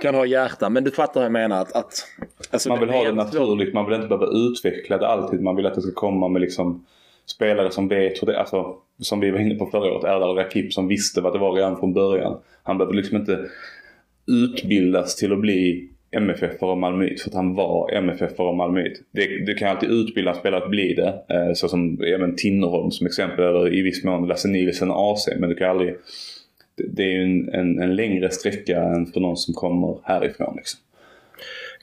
kan 0.00 0.14
ha 0.14 0.26
hjärta. 0.26 0.70
Men 0.70 0.84
du 0.84 0.90
fattar 0.90 1.14
vad 1.14 1.24
jag 1.24 1.32
menar. 1.32 1.62
Att, 1.62 1.72
att 1.72 2.06
alltså 2.50 2.68
man 2.68 2.80
vill 2.80 2.90
ha 2.90 3.04
det 3.04 3.12
naturligt. 3.12 3.74
Man 3.74 3.86
vill 3.86 3.94
inte 3.94 4.08
behöva 4.08 4.26
utveckla 4.26 4.98
det 4.98 5.08
alltid. 5.08 5.42
Man 5.42 5.56
vill 5.56 5.66
att 5.66 5.74
det 5.74 5.82
ska 5.82 5.92
komma 5.92 6.28
med 6.28 6.40
liksom 6.40 6.86
spelare 7.26 7.70
som 7.70 7.88
vet 7.88 8.22
hur 8.22 8.26
det, 8.26 8.40
alltså 8.40 8.76
som 8.98 9.20
vi 9.20 9.30
var 9.30 9.38
inne 9.38 9.54
på 9.54 9.66
förra 9.66 9.92
året, 9.92 10.04
Erdal 10.04 10.36
Rakip 10.36 10.72
som 10.72 10.88
visste 10.88 11.20
vad 11.20 11.32
det 11.32 11.38
var 11.38 11.52
redan 11.52 11.78
från 11.78 11.92
början. 11.92 12.38
Han 12.62 12.78
behövde 12.78 12.96
liksom 12.96 13.16
inte 13.16 13.48
utbildas 14.26 15.16
till 15.16 15.32
att 15.32 15.40
bli 15.40 15.88
MFF 16.10 16.62
och 16.62 16.78
Malmöit 16.78 17.20
för 17.20 17.30
att 17.30 17.34
han 17.34 17.54
var 17.54 17.92
MFF 17.92 18.40
och 18.40 18.56
Malmöit. 18.56 19.02
Du 19.46 19.54
kan 19.54 19.68
alltid 19.68 19.90
utbilda 19.90 20.30
en 20.30 20.36
spelare 20.36 20.62
att 20.62 20.70
bli 20.70 20.94
det. 20.94 21.24
Eh, 21.28 21.52
så 21.54 21.68
som 21.68 22.02
även 22.02 22.36
Tinnerholm 22.36 22.90
som 22.90 23.06
exempel 23.06 23.44
eller 23.44 23.74
i 23.74 23.82
viss 23.82 24.04
mån 24.04 24.28
Lasse 24.28 24.48
Nielsen 24.48 24.90
AC. 24.90 25.28
Men 25.38 25.48
du 25.48 25.54
kan 25.54 25.70
aldrig... 25.70 25.96
Det 26.76 27.02
är 27.02 27.10
ju 27.10 27.22
en, 27.22 27.48
en, 27.48 27.78
en 27.78 27.96
längre 27.96 28.30
sträcka 28.30 28.82
än 28.82 29.06
för 29.06 29.20
någon 29.20 29.36
som 29.36 29.54
kommer 29.54 29.98
härifrån. 30.02 30.56
Liksom. 30.56 30.80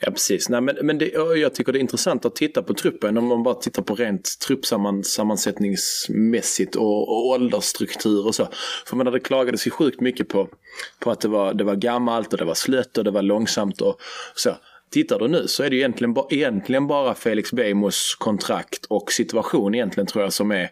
Ja 0.03 0.11
precis, 0.11 0.49
Nej, 0.49 0.61
men, 0.61 0.77
men 0.81 0.97
det, 0.97 1.11
jag 1.35 1.55
tycker 1.55 1.73
det 1.73 1.79
är 1.79 1.81
intressant 1.81 2.25
att 2.25 2.35
titta 2.35 2.63
på 2.63 2.73
truppen 2.73 3.17
om 3.17 3.25
man 3.25 3.43
bara 3.43 3.55
tittar 3.55 3.81
på 3.81 3.95
rent 3.95 4.39
truppsammansättningsmässigt 4.47 6.75
och, 6.75 7.09
och 7.09 7.27
åldersstruktur 7.27 8.27
och 8.27 8.35
så. 8.35 8.47
För 8.85 8.95
man 8.95 9.13
det 9.13 9.19
klagades 9.19 9.67
ju 9.67 9.71
sjukt 9.71 10.01
mycket 10.01 10.27
på, 10.27 10.49
på 10.99 11.11
att 11.11 11.21
det 11.21 11.27
var, 11.27 11.53
det 11.53 11.63
var 11.63 11.75
gammalt 11.75 12.33
och 12.33 12.39
det 12.39 12.45
var 12.45 12.53
slött 12.53 12.97
och 12.97 13.03
det 13.03 13.11
var 13.11 13.21
långsamt 13.21 13.81
och 13.81 14.01
så. 14.35 14.57
Tittar 14.91 15.19
du 15.19 15.27
nu 15.27 15.47
så 15.47 15.63
är 15.63 15.69
det 15.69 15.75
egentligen, 15.75 16.15
egentligen 16.29 16.87
bara 16.87 17.15
Felix 17.15 17.51
Beijmos 17.51 18.15
kontrakt 18.19 18.85
och 18.85 19.11
situation 19.11 19.75
egentligen 19.75 20.07
tror 20.07 20.23
jag 20.23 20.33
som 20.33 20.51
är 20.51 20.69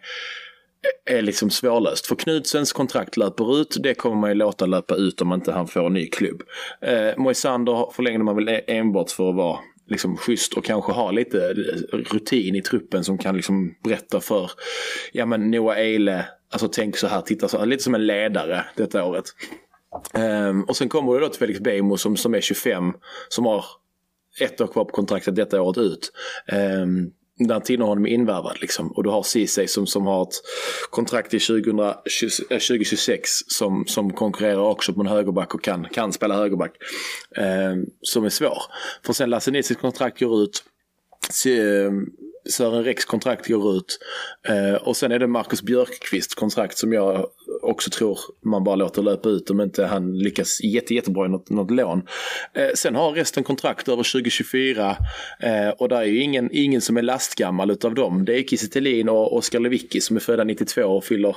är 1.04 1.22
liksom 1.22 1.50
svårlöst. 1.50 2.06
För 2.06 2.14
Knudsens 2.14 2.72
kontrakt 2.72 3.16
löper 3.16 3.60
ut. 3.60 3.76
Det 3.82 3.94
kommer 3.94 4.16
man 4.16 4.30
ju 4.30 4.34
låta 4.34 4.66
löpa 4.66 4.94
ut 4.94 5.20
om 5.20 5.32
inte 5.32 5.52
han 5.52 5.66
får 5.66 5.86
en 5.86 5.92
ny 5.92 6.06
klubb. 6.06 6.42
Eh, 6.80 7.16
Moisander 7.16 7.92
förlängde 7.92 8.24
man 8.24 8.36
väl 8.36 8.48
e- 8.48 8.64
enbart 8.66 9.10
för 9.10 9.28
att 9.28 9.36
vara 9.36 9.58
liksom 9.88 10.16
schysst 10.16 10.54
och 10.54 10.64
kanske 10.64 10.92
ha 10.92 11.10
lite 11.10 11.48
eh, 11.48 11.96
rutin 11.96 12.54
i 12.54 12.62
truppen 12.62 13.04
som 13.04 13.18
kan 13.18 13.36
liksom 13.36 13.74
berätta 13.84 14.20
för 14.20 14.50
ja 15.12 15.26
men 15.26 15.50
Noah 15.50 15.78
Eile, 15.78 16.24
alltså 16.52 16.68
tänk 16.68 16.96
så 16.96 17.06
här, 17.06 17.20
titta 17.20 17.48
så 17.48 17.58
här, 17.58 17.66
lite 17.66 17.82
som 17.82 17.94
en 17.94 18.06
ledare 18.06 18.64
detta 18.76 19.04
året. 19.04 19.24
Um, 20.14 20.64
och 20.64 20.76
sen 20.76 20.88
kommer 20.88 21.14
det 21.14 21.20
då 21.20 21.28
till 21.28 21.38
Felix 21.38 21.60
Beijmo 21.60 21.96
som, 21.96 22.16
som 22.16 22.34
är 22.34 22.40
25, 22.40 22.92
som 23.28 23.46
har 23.46 23.64
ett 24.40 24.60
år 24.60 24.66
kvar 24.66 24.84
på 24.84 24.90
kontraktet 24.90 25.36
detta 25.36 25.62
året 25.62 25.78
ut. 25.78 26.12
Um, 26.52 27.12
där 27.46 27.60
Tinnerholm 27.60 28.06
är 28.06 28.10
invärvad 28.10 28.56
liksom. 28.60 28.92
Och 28.92 29.04
du 29.04 29.10
har 29.10 29.22
Ceesay 29.22 29.66
som, 29.66 29.86
som 29.86 30.06
har 30.06 30.22
ett 30.22 30.34
kontrakt 30.90 31.30
till 31.30 31.40
2026 31.40 33.10
eh, 33.12 33.44
som, 33.46 33.84
som 33.86 34.12
konkurrerar 34.12 34.62
också 34.62 34.92
på 34.92 35.00
en 35.00 35.06
högerback 35.06 35.54
och 35.54 35.62
kan, 35.62 35.84
kan 35.84 36.12
spela 36.12 36.36
högerback. 36.36 36.72
Eh, 37.36 37.76
som 38.02 38.24
är 38.24 38.28
svår. 38.28 38.62
För 39.06 39.12
sen 39.12 39.30
Lasse 39.30 39.50
Nilsens 39.50 39.80
kontrakt 39.80 40.20
går 40.20 40.42
ut. 40.42 40.64
Så, 41.30 41.48
eh, 41.48 41.90
Sören 42.48 42.84
Rex 42.84 43.04
kontrakt 43.04 43.48
går 43.48 43.76
ut. 43.76 43.98
Eh, 44.48 44.74
och 44.74 44.96
sen 44.96 45.12
är 45.12 45.18
det 45.18 45.26
Marcus 45.26 45.62
Björkqvist 45.62 46.34
kontrakt 46.34 46.78
som 46.78 46.92
jag 46.92 47.26
också 47.62 47.90
tror 47.90 48.18
man 48.44 48.64
bara 48.64 48.76
låter 48.76 49.02
löpa 49.02 49.28
ut 49.28 49.50
om 49.50 49.60
inte 49.60 49.84
han 49.84 50.18
lyckas 50.18 50.60
jätte, 50.62 50.94
jättebra 50.94 51.26
i 51.26 51.28
något, 51.28 51.50
något 51.50 51.70
lån. 51.70 52.02
Eh, 52.54 52.68
sen 52.74 52.94
har 52.94 53.12
resten 53.12 53.44
kontrakt 53.44 53.88
över 53.88 54.12
2024 54.12 54.96
eh, 55.40 55.68
och 55.68 55.88
där 55.88 55.96
är 56.00 56.04
ju 56.04 56.22
ingen, 56.22 56.48
ingen 56.52 56.80
som 56.80 56.96
är 56.96 57.02
lastgammal 57.02 57.70
utav 57.70 57.94
dem. 57.94 58.24
Det 58.24 58.38
är 58.38 58.42
Kiese 58.42 59.10
och 59.10 59.36
Oskar 59.36 59.60
Lewicki 59.60 60.00
som 60.00 60.16
är 60.16 60.20
födda 60.20 60.44
92 60.44 60.82
och 60.82 61.04
fyller 61.04 61.36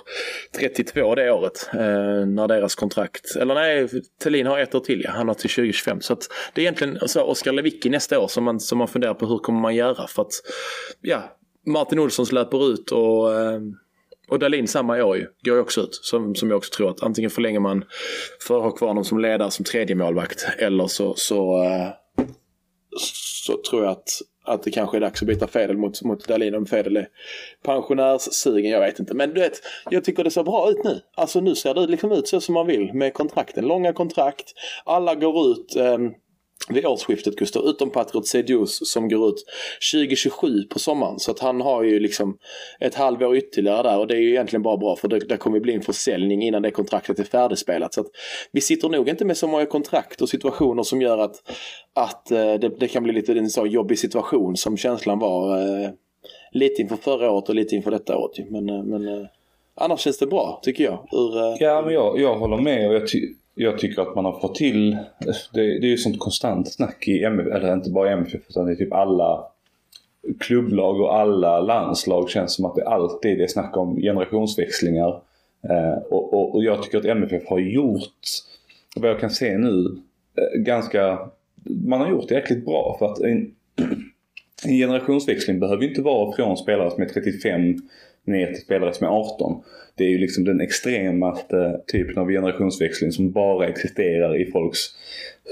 32 0.59 1.15
det 1.15 1.31
året. 1.31 1.69
Eh, 1.73 1.79
när 2.25 2.47
deras 2.47 2.75
kontrakt, 2.75 3.35
eller 3.35 3.55
nej, 3.55 3.89
Thelin 4.23 4.47
har 4.47 4.59
ett 4.59 4.75
år 4.75 4.79
till 4.79 5.01
ja, 5.05 5.11
han 5.11 5.27
har 5.27 5.35
till 5.35 5.49
2025. 5.49 6.01
Så 6.01 6.13
att 6.13 6.27
det 6.53 6.61
är 6.61 6.63
egentligen 6.63 7.07
så 7.07 7.23
Oskar 7.23 7.51
Lewicki 7.51 7.89
nästa 7.89 8.19
år 8.19 8.27
som 8.27 8.43
man, 8.43 8.59
som 8.59 8.77
man 8.77 8.87
funderar 8.87 9.13
på 9.13 9.25
hur 9.25 9.37
kommer 9.37 9.59
man 9.59 9.75
göra 9.75 10.07
för 10.07 10.21
att 10.21 10.33
ja, 11.03 11.37
Martin 11.65 11.99
Olssons 11.99 12.31
löper 12.31 12.71
ut 12.73 12.91
och 12.91 13.41
ehm, 13.41 13.75
och 14.29 14.39
Dahlin 14.39 14.67
samma 14.67 15.03
år 15.03 15.17
ju, 15.17 15.27
går 15.43 15.55
ju 15.55 15.61
också 15.61 15.81
ut. 15.81 15.95
Som, 16.01 16.35
som 16.35 16.49
jag 16.49 16.57
också 16.57 16.73
tror 16.77 16.89
att 16.89 17.03
antingen 17.03 17.31
förlänger 17.31 17.59
man 17.59 17.85
för 18.47 18.57
att 18.57 18.63
ha 18.63 18.71
kvar 18.71 18.87
honom 18.87 19.05
som 19.05 19.19
ledare 19.19 19.51
som 19.51 19.65
tredje 19.65 19.95
målvakt 19.95 20.47
eller 20.57 20.87
så, 20.87 21.13
så, 21.15 21.63
eh, 21.63 21.89
så 22.97 23.61
tror 23.69 23.83
jag 23.83 23.91
att, 23.91 24.09
att 24.45 24.63
det 24.63 24.71
kanske 24.71 24.97
är 24.97 25.01
dags 25.01 25.21
att 25.21 25.27
byta 25.27 25.47
Fedel 25.47 25.77
mot, 25.77 26.01
mot 26.01 26.27
Dahlin 26.27 26.55
om 26.55 26.65
Fedel 26.65 26.97
är 26.97 27.07
pensionärssugen. 27.63 28.71
Jag 28.71 28.79
vet 28.79 28.99
inte. 28.99 29.13
Men 29.13 29.33
du 29.33 29.41
vet, 29.41 29.61
jag 29.89 30.03
tycker 30.03 30.23
det 30.23 30.31
ser 30.31 30.43
bra 30.43 30.69
ut 30.71 30.83
nu. 30.83 31.01
Alltså 31.15 31.41
nu 31.41 31.55
ser 31.55 31.73
det 31.73 31.87
liksom 31.87 32.11
ut 32.11 32.27
så 32.27 32.41
som 32.41 32.53
man 32.53 32.67
vill 32.67 32.93
med 32.93 33.13
kontrakten. 33.13 33.67
Långa 33.67 33.93
kontrakt. 33.93 34.53
Alla 34.85 35.15
går 35.15 35.51
ut. 35.51 35.75
Um, 35.75 36.13
vid 36.69 36.85
årsskiftet 36.85 37.35
Gustav, 37.35 37.65
utom 37.65 37.89
Patriot 37.89 38.27
Sedius 38.27 38.91
som 38.91 39.09
går 39.09 39.29
ut 39.29 39.45
2027 39.93 40.63
på 40.63 40.79
sommaren. 40.79 41.19
Så 41.19 41.31
att 41.31 41.39
han 41.39 41.61
har 41.61 41.83
ju 41.83 41.99
liksom 41.99 42.37
ett 42.79 42.95
halvår 42.95 43.37
ytterligare 43.37 43.83
där 43.83 43.99
och 43.99 44.07
det 44.07 44.15
är 44.15 44.19
ju 44.19 44.29
egentligen 44.29 44.63
bara 44.63 44.77
bra 44.77 44.95
för 44.95 45.07
det, 45.07 45.19
det 45.19 45.37
kommer 45.37 45.59
bli 45.59 45.73
en 45.73 45.81
försäljning 45.81 46.43
innan 46.43 46.61
det 46.61 46.71
kontraktet 46.71 47.19
är 47.19 47.23
färdigspelat. 47.23 47.93
Så 47.93 48.01
att 48.01 48.07
vi 48.51 48.61
sitter 48.61 48.89
nog 48.89 49.09
inte 49.09 49.25
med 49.25 49.37
så 49.37 49.47
många 49.47 49.65
kontrakt 49.65 50.21
och 50.21 50.29
situationer 50.29 50.83
som 50.83 51.01
gör 51.01 51.17
att, 51.17 51.35
att 51.93 52.31
eh, 52.31 52.53
det, 52.53 52.79
det, 52.79 52.87
kan 52.87 53.03
bli 53.03 53.13
lite 53.13 53.33
en 53.33 53.49
så 53.49 53.65
jobbig 53.67 53.99
situation 53.99 54.57
som 54.57 54.77
känslan 54.77 55.19
var 55.19 55.57
eh, 55.57 55.89
lite 56.51 56.81
inför 56.81 56.95
förra 56.95 57.31
året 57.31 57.49
och 57.49 57.55
lite 57.55 57.75
inför 57.75 57.91
detta 57.91 58.17
året. 58.17 58.49
Men, 58.49 58.69
eh, 58.69 58.83
men 58.83 59.07
eh, 59.07 59.25
annars 59.75 59.99
känns 59.99 60.17
det 60.17 60.27
bra 60.27 60.59
tycker 60.63 60.83
jag. 60.83 61.07
Ur, 61.11 61.37
eh, 61.37 61.55
ja 61.59 61.81
men 61.81 61.93
jag, 61.93 62.19
jag 62.19 62.35
håller 62.35 62.57
med 62.57 62.87
och 62.87 62.95
jag 62.95 63.07
tycker 63.07 63.42
jag 63.55 63.79
tycker 63.79 64.01
att 64.01 64.15
man 64.15 64.25
har 64.25 64.39
fått 64.39 64.55
till, 64.55 64.97
det, 65.53 65.79
det 65.79 65.87
är 65.87 65.91
ju 65.91 65.97
sånt 65.97 66.19
konstant 66.19 66.73
snack 66.73 67.07
i 67.07 67.23
MFF, 67.23 67.53
eller 67.53 67.73
inte 67.73 67.89
bara 67.89 68.09
i 68.09 68.13
MFF 68.13 68.41
utan 68.49 68.71
i 68.71 68.75
typ 68.75 68.93
alla 68.93 69.47
klubblag 70.39 71.01
och 71.01 71.15
alla 71.15 71.59
landslag 71.59 72.29
känns 72.29 72.55
som 72.55 72.65
att 72.65 72.75
det 72.75 72.87
alltid 72.87 73.41
är 73.41 73.47
snack 73.47 73.77
om 73.77 73.95
generationsväxlingar. 74.01 75.21
Eh, 75.69 75.97
och, 76.09 76.33
och, 76.33 76.55
och, 76.55 76.63
jag 76.63 76.83
tycker 76.83 76.97
att 76.97 77.05
MFF 77.05 77.47
har 77.47 77.59
gjort, 77.59 78.19
vad 78.95 79.09
jag 79.09 79.19
kan 79.19 79.29
se 79.29 79.57
nu, 79.57 79.97
eh, 80.37 80.59
ganska, 80.59 81.29
man 81.85 82.01
har 82.01 82.09
gjort 82.09 82.29
det 82.29 82.35
jäkligt 82.35 82.65
bra 82.65 82.95
för 82.99 83.05
att 83.05 83.19
en, 83.19 83.51
en 84.65 84.77
generationsväxling 84.77 85.59
behöver 85.59 85.83
inte 85.83 86.01
vara 86.01 86.35
från 86.35 86.57
spelare 86.57 86.91
som 86.91 87.03
är 87.03 87.07
35 87.07 87.77
ner 88.25 88.47
till 88.47 88.61
spelare 88.61 88.93
som 88.93 89.07
är 89.07 89.11
18. 89.11 89.63
Det 89.95 90.03
är 90.03 90.09
ju 90.09 90.17
liksom 90.17 90.43
den 90.43 90.61
extremaste 90.61 91.81
typen 91.91 92.17
av 92.17 92.29
generationsväxling 92.29 93.11
som 93.11 93.31
bara 93.31 93.67
existerar 93.67 94.41
i 94.41 94.51
folks 94.51 94.79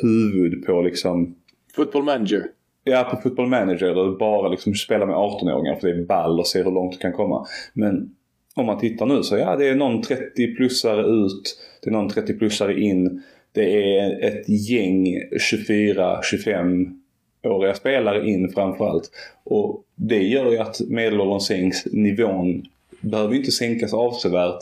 huvud 0.01 0.66
på 0.66 0.82
liksom... 0.82 1.36
Football 1.75 2.04
manager. 2.04 2.44
Ja, 2.84 3.08
på 3.12 3.18
football 3.18 3.48
manager. 3.48 3.96
Där 3.96 4.06
du 4.06 4.18
bara 4.18 4.50
liksom 4.50 4.74
spelar 4.74 5.06
med 5.06 5.16
18-åringar 5.16 5.75
för 5.75 5.88
det 5.88 5.94
är 5.94 6.06
ball 6.06 6.40
och 6.40 6.48
ser 6.48 6.63
hur 6.63 6.72
långt 6.72 6.92
du 6.92 6.98
kan 6.98 7.13
komma. 7.13 7.46
Men 7.74 8.16
om 8.56 8.66
man 8.66 8.80
tittar 8.80 9.06
nu 9.06 9.24
så 9.24 9.38
ja, 9.38 9.56
det 9.56 9.68
är 9.68 9.75
någon 9.75 10.01
30-plussare 10.01 11.25
ut. 11.25 11.58
Det 11.84 11.90
är 11.90 11.94
någon 11.94 12.10
30-plussare 12.10 12.78
in. 12.78 13.24
Det 13.51 13.98
är 13.98 14.24
ett 14.24 14.50
gäng 14.50 15.22
24-25 15.68 16.98
åriga 17.44 17.74
spelare 17.74 18.30
in 18.30 18.50
framförallt. 18.50 19.12
Och 19.44 19.84
det 20.03 20.24
gör 20.24 20.51
ju 20.51 20.58
att 20.58 20.79
medelåldern 20.79 21.39
sänks, 21.39 21.86
nivån 21.86 22.63
behöver 23.01 23.36
inte 23.36 23.51
sänkas 23.51 23.93
avsevärt. 23.93 24.60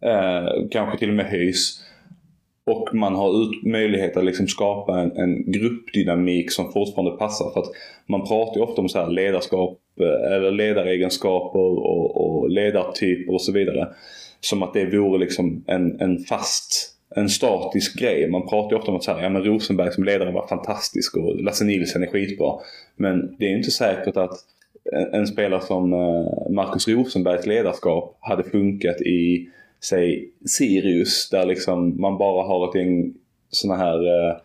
Eh, 0.00 0.68
kanske 0.70 0.98
till 0.98 1.08
och 1.08 1.14
med 1.14 1.26
höjs. 1.26 1.80
Och 2.64 2.94
man 2.94 3.14
har 3.14 3.42
ut, 3.42 3.62
möjlighet 3.62 4.16
att 4.16 4.24
liksom 4.24 4.48
skapa 4.48 5.00
en, 5.00 5.16
en 5.16 5.52
gruppdynamik 5.52 6.52
som 6.52 6.72
fortfarande 6.72 7.16
passar. 7.18 7.50
För 7.50 7.60
att 7.60 7.70
man 8.06 8.26
pratar 8.26 8.56
ju 8.56 8.62
ofta 8.62 8.80
om 8.80 8.88
så 8.88 8.98
här 8.98 9.10
ledarskap 9.10 9.78
eh, 10.00 10.32
eller 10.32 10.50
ledaregenskaper 10.50 11.58
och, 11.58 12.16
och 12.16 12.50
ledartyper 12.50 13.34
och 13.34 13.42
så 13.42 13.52
vidare. 13.52 13.88
Som 14.40 14.62
att 14.62 14.74
det 14.74 14.96
vore 14.96 15.18
liksom 15.18 15.64
en, 15.66 16.00
en 16.00 16.18
fast 16.18 16.91
en 17.16 17.28
statisk 17.28 17.98
grej. 17.98 18.30
Man 18.30 18.48
pratar 18.48 18.70
ju 18.70 18.76
ofta 18.76 18.90
om 18.90 18.96
att 18.96 19.04
så 19.04 19.12
här, 19.12 19.22
ja, 19.22 19.28
men 19.28 19.44
Rosenberg 19.44 19.92
som 19.92 20.04
ledare 20.04 20.32
var 20.32 20.46
fantastisk 20.46 21.16
och 21.16 21.42
Lasse 21.42 21.64
Nilsson 21.64 22.02
är 22.02 22.06
skitbra. 22.06 22.52
Men 22.96 23.36
det 23.38 23.44
är 23.44 23.56
inte 23.56 23.70
säkert 23.70 24.16
att 24.16 24.34
en, 25.12 25.26
spelare 25.26 25.60
som 25.60 25.92
eh, 25.92 26.50
Marcus 26.50 26.88
Rosenbergs 26.88 27.46
ledarskap 27.46 28.16
hade 28.20 28.44
funkat 28.44 29.00
i, 29.00 29.48
säg, 29.84 30.28
Sirius 30.46 31.30
där 31.30 31.46
liksom 31.46 32.00
man 32.00 32.18
bara 32.18 32.46
har 32.46 32.68
ett 32.68 32.74
gäng 32.74 33.14
sådana 33.50 33.84
här 33.84 33.96
eh, 33.96 34.36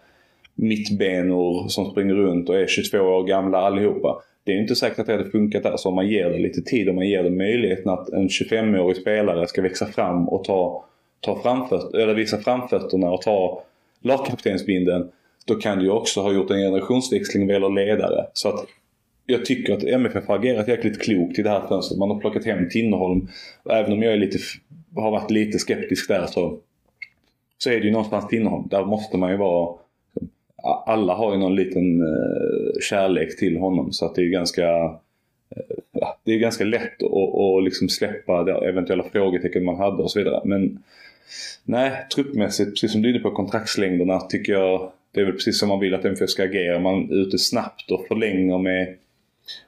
mittbenor 0.56 1.68
som 1.68 1.92
springer 1.92 2.14
runt 2.14 2.50
och 2.50 2.56
är 2.56 2.68
22 2.68 2.98
år 2.98 3.24
gamla 3.24 3.58
allihopa. 3.58 4.22
Det 4.44 4.52
är 4.52 4.58
inte 4.62 4.76
säkert 4.76 5.00
att 5.00 5.06
det 5.06 5.12
hade 5.12 5.30
funkat 5.32 5.64
där. 5.64 5.78
Så 5.78 5.90
om 5.90 5.96
man 5.96 6.08
ger 6.08 6.30
det 6.30 6.38
lite 6.38 6.62
tid 6.62 6.90
och 6.90 6.96
man 6.96 7.08
ger 7.08 7.24
det 7.24 7.30
möjligheten 7.30 7.92
att 7.92 8.10
en 8.10 8.28
25-årig 8.28 8.98
spelare 8.98 9.48
ska 9.48 9.62
växa 9.62 9.86
fram 9.86 10.30
och 10.30 10.44
ta 10.44 10.86
ta 11.20 11.42
framföt 11.42 11.94
eller 11.94 12.14
visa 12.14 12.38
framfötterna 12.38 13.12
och 13.12 13.22
ta 13.22 13.64
lagkaptensbindeln. 14.02 15.10
Då 15.46 15.56
kan 15.56 15.78
du 15.78 15.86
ju 15.86 15.92
också 15.92 16.22
ha 16.22 16.32
gjort 16.32 16.52
en 16.52 16.58
generationsväxling 16.58 17.48
vad 17.48 17.54
gäller 17.54 17.70
ledare. 17.70 18.26
Så 18.34 18.50
att 18.50 18.66
jag 19.26 19.46
tycker 19.46 19.74
att 19.74 19.84
MFF 19.84 20.28
har 20.28 20.40
agerat 20.40 20.68
jäkligt 20.68 21.02
klokt 21.02 21.40
i 21.40 21.44
det 21.44 21.50
här 21.50 21.68
fönstret. 21.68 22.00
Man 22.00 22.10
har 22.10 22.20
plockat 22.20 22.46
hem 22.46 22.70
Tinnerholm. 22.70 23.28
Även 23.70 23.94
om 23.94 24.04
jag 24.04 24.14
är 24.14 24.18
lite, 24.18 24.38
har 24.96 25.12
varit 25.12 25.32
lite 25.32 25.60
skeptisk 25.60 26.08
där 26.08 26.26
så, 26.26 26.60
så 27.58 27.70
är 27.70 27.80
det 27.80 27.86
ju 27.86 27.92
någonstans 27.92 28.28
Tinnerholm. 28.28 28.68
Där 28.68 28.86
måste 28.86 29.18
man 29.18 29.32
ju 29.32 29.38
vara 29.38 29.78
alla 30.86 31.14
har 31.14 31.32
ju 31.34 31.40
någon 31.40 31.56
liten 31.56 32.02
uh, 32.02 32.80
kärlek 32.82 33.38
till 33.38 33.58
honom 33.58 33.92
så 33.92 34.06
att 34.06 34.16
det 34.16 34.22
är 34.22 34.30
ganska 34.30 34.86
uh, 34.86 36.08
det 36.24 36.34
är 36.34 36.40
ganska 36.40 36.64
lätt 36.64 37.04
att, 37.04 37.40
att 37.40 37.64
liksom 37.64 37.90
släppa 37.90 38.44
det 38.44 38.70
eventuella 38.70 39.04
frågetecken 39.04 39.66
man 39.66 39.76
hade 39.76 40.04
och 40.04 40.12
så 40.12 40.20
vidare. 40.20 40.42
Men 40.46 40.84
Nej, 41.64 42.08
truppmässigt, 42.16 42.72
precis 42.72 42.92
som 42.92 43.02
du 43.02 43.10
är 43.10 43.14
inne 43.14 43.24
på 43.24 43.32
kontraktslängderna, 43.32 44.20
tycker 44.20 44.54
jag 44.54 44.92
det 45.12 45.22
är 45.22 45.26
väl 45.26 45.34
precis 45.34 45.60
som 45.60 45.70
man 45.70 45.80
vill 45.80 45.94
att 45.94 46.06
MFF 46.06 46.30
ska 46.30 46.44
agera. 46.44 46.80
Man 46.80 47.12
är 47.12 47.16
ute 47.16 47.38
snabbt 47.38 47.92
och 47.92 48.08
förlänger 48.08 48.58
med, 48.58 48.96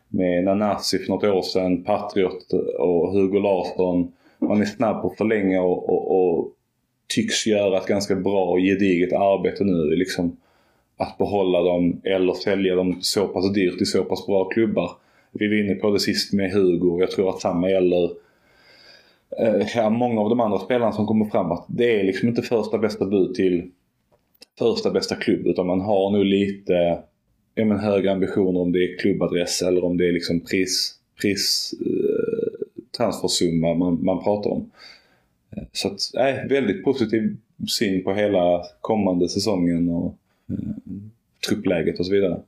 med 0.08 0.44
Nanasi 0.44 1.00
för 1.00 1.10
något 1.10 1.24
år 1.24 1.42
sedan, 1.42 1.84
Patriot 1.84 2.54
och 2.80 3.14
Hugo 3.14 3.40
Larsson. 3.40 4.12
Man 4.40 4.62
är 4.62 4.66
snabb 4.66 5.02
på 5.02 5.08
att 5.08 5.18
förlänga 5.18 5.62
och, 5.62 5.90
och, 5.90 6.36
och 6.38 6.52
tycks 7.08 7.48
göra 7.48 7.78
ett 7.78 7.88
ganska 7.88 8.16
bra 8.16 8.46
och 8.46 8.60
gediget 8.60 9.14
arbete 9.14 9.64
nu. 9.64 9.96
Liksom 9.96 10.38
att 10.98 11.18
behålla 11.18 11.62
dem 11.62 12.02
eller 12.04 12.34
sälja 12.34 12.76
dem 12.76 12.98
så 13.02 13.28
pass 13.28 13.54
dyrt 13.54 13.82
i 13.82 13.86
så 13.86 14.04
pass 14.04 14.26
bra 14.26 14.46
klubbar. 14.46 14.92
Vi 15.32 15.48
var 15.48 15.56
inne 15.56 15.76
på 15.76 15.92
det 15.92 16.00
sist 16.00 16.34
med 16.34 16.52
Hugo. 16.52 17.00
Jag 17.00 17.12
tror 17.12 17.30
att 17.30 17.42
samma 17.42 17.70
gäller 17.70 18.10
Eh, 19.38 19.68
ja, 19.76 19.90
många 19.90 20.22
av 20.22 20.30
de 20.30 20.40
andra 20.40 20.60
spelarna 20.60 20.92
som 20.92 21.06
kommer 21.06 21.26
fram 21.26 21.52
att 21.52 21.66
det 21.68 22.00
är 22.00 22.04
liksom 22.04 22.30
inte 22.30 22.42
första 22.42 22.78
bästa 22.78 23.06
bud 23.06 23.36
till 23.36 23.72
första 24.60 24.92
bästa 24.92 25.16
klubb 25.16 25.48
utan 25.48 25.68
man 25.68 25.82
har 25.82 26.12
nog 26.12 26.26
lite 26.26 27.00
ja, 27.56 27.66
men 27.66 27.80
högre 27.80 28.12
ambitioner 28.12 28.60
om 28.60 28.72
det 28.72 28.80
är 28.80 28.98
klubbadress 28.98 29.62
eller 29.62 29.84
om 29.84 29.98
det 29.98 30.08
är 30.08 30.12
liksom 30.12 30.40
pris, 30.40 30.96
pris 31.22 31.74
eh, 31.86 32.66
transfersumma 32.98 33.74
man, 33.74 34.06
man 34.06 34.24
pratar 34.24 34.50
om. 34.50 34.72
Eh, 35.52 35.64
så 35.72 35.88
att, 35.88 36.00
nej, 36.14 36.48
väldigt 36.50 36.84
positiv 36.84 37.38
syn 37.68 38.04
på 38.04 38.14
hela 38.14 38.64
kommande 38.82 39.30
säsongen 39.30 39.90
och 39.90 40.16
eh, 40.50 40.56
truppläget 41.48 42.00
och 42.00 42.06
så 42.06 42.12
vidare. 42.12 42.42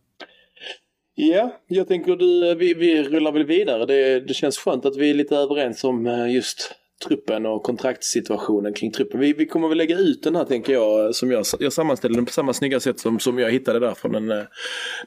Ja, 1.24 1.60
jag 1.68 1.88
tänker 1.88 2.16
du, 2.16 2.56
vi, 2.56 2.74
vi 2.74 3.04
rullar 3.04 3.32
väl 3.32 3.46
vidare. 3.46 3.86
Det, 3.86 4.20
det 4.20 4.34
känns 4.34 4.58
skönt 4.58 4.86
att 4.86 4.98
vi 4.98 5.10
är 5.10 5.14
lite 5.14 5.36
överens 5.36 5.84
om 5.84 6.08
eh, 6.08 6.34
just 6.34 6.76
truppen 7.08 7.46
och 7.46 7.64
kontraktssituationen 7.64 8.74
kring 8.74 8.92
truppen. 8.92 9.20
Vi, 9.20 9.34
vi 9.34 9.46
kommer 9.46 9.68
väl 9.68 9.78
lägga 9.78 9.98
ut 9.98 10.24
den 10.24 10.36
här 10.36 10.46
tänker 10.46 10.74
jag. 10.74 11.16
Som 11.16 11.32
jag, 11.32 11.46
jag 11.60 11.74
sammanställde 11.74 12.18
den 12.18 12.26
på 12.26 12.32
samma 12.32 12.54
snygga 12.54 12.80
sätt 12.80 13.00
som, 13.00 13.20
som 13.20 13.40
jag 13.40 13.52
hittade 13.52 13.80
där 13.80 13.94
från 13.94 14.16
en, 14.16 14.32
eh, 14.32 14.44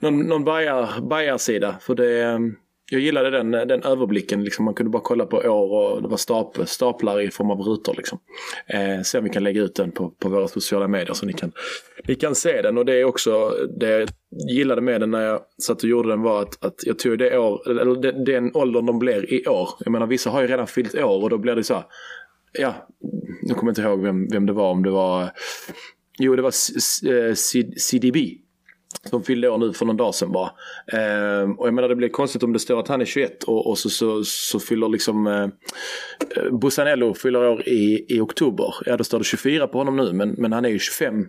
någon, 0.01 0.21
någon 0.21 0.45
Bayer-sida. 1.09 1.77
För 1.81 1.95
det, 1.95 2.23
eh, 2.23 2.39
jag 2.91 3.01
gillade 3.01 3.31
den, 3.31 3.51
den 3.51 3.83
överblicken. 3.83 4.45
Liksom. 4.45 4.65
Man 4.65 4.75
kunde 4.75 4.91
bara 4.91 5.03
kolla 5.03 5.27
på 5.27 5.37
år 5.37 5.95
och 5.95 6.03
det 6.03 6.09
var 6.09 6.17
stap, 6.17 6.59
staplar 6.69 7.21
i 7.21 7.31
form 7.31 7.51
av 7.51 7.61
rutor. 7.61 7.95
Liksom. 7.97 8.19
Eh, 8.67 9.03
se 9.03 9.19
om 9.19 9.25
vi 9.25 9.31
kan 9.31 9.45
lägga 9.45 9.63
ut 9.63 9.75
den 9.75 9.93
på, 9.93 10.11
på 10.11 10.29
våra 10.29 10.49
sociala 10.49 10.89
medier 10.89 11.15
så 11.15 11.27
ni 11.27 11.33
kan, 11.33 11.53
ni 12.09 12.15
kan 12.15 12.35
se 12.35 12.63
den 12.63 12.79
och 12.79 12.85
det 12.85 13.01
är 13.01 13.05
också 13.05 13.51
det 13.79 13.99
jag 13.99 14.09
gillade 14.51 14.81
med 14.81 15.01
den 15.01 15.11
när 15.11 15.23
jag 15.23 15.41
satt 15.63 15.83
och 15.83 15.89
gjorde 15.89 16.09
den 16.09 16.23
var 16.23 16.43
att, 16.43 16.65
att 16.65 16.75
jag 16.87 16.99
tog 16.99 17.19
det 17.19 17.39
år, 17.39 17.71
eller 17.71 18.03
den, 18.03 18.25
den 18.25 18.51
åldern 18.55 18.87
de 18.87 18.99
blir 18.99 19.33
i 19.33 19.47
år. 19.47 19.69
Jag 19.85 19.93
menar 19.93 20.07
vissa 20.07 20.31
har 20.31 20.43
ju 20.43 20.49
redan 20.49 20.67
fyllt 20.67 20.95
år 20.95 21.23
och 21.23 21.31
då 21.31 21.39
blir 21.39 21.55
det 21.55 21.65
så 21.65 21.75
här, 21.75 21.85
ja, 22.53 22.89
nu 23.43 23.55
kommer 23.55 23.73
jag 23.73 23.73
inte 23.73 23.83
ihåg 23.83 24.03
vem, 24.03 24.29
vem 24.29 24.47
det 24.47 24.53
var, 24.53 24.71
om 24.71 24.83
det 24.83 24.91
var, 24.91 25.31
jo 26.19 26.37
det 26.37 26.43
var 26.43 26.53
CDB 27.77 28.44
som 29.03 29.23
fyllde 29.23 29.49
år 29.49 29.59
nu 29.59 29.73
för 29.73 29.87
någon 29.87 29.97
dag 29.97 30.15
sedan 30.15 30.33
bara. 30.33 30.51
Eh, 30.93 31.51
och 31.51 31.67
jag 31.67 31.75
menar 31.75 31.89
det 31.89 31.97
blir 31.97 32.09
konstigt 32.09 32.43
om 32.43 32.53
det 32.53 32.59
står 32.59 32.81
att 32.81 32.89
han 32.89 33.01
är 33.01 33.05
21 33.05 33.43
och, 33.43 33.67
och 33.67 33.79
så, 33.79 33.91
så, 33.91 34.25
så 34.25 34.61
fyller 34.61 34.89
liksom 34.89 35.27
eh, 35.27 35.43
eh 35.43 36.51
Bussanello 36.53 37.15
fyller 37.15 37.49
år 37.49 37.69
i, 37.69 38.07
i 38.09 38.21
oktober. 38.21 38.75
Ja 38.87 38.97
då 38.97 39.05
står 39.05 39.19
det 39.19 39.25
24 39.25 39.69
på 39.69 39.79
honom 39.79 39.97
nu 39.97 40.13
men, 40.13 40.31
men 40.31 40.53
han 40.53 40.65
är 40.65 40.69
ju 40.69 40.79
25 40.79 41.27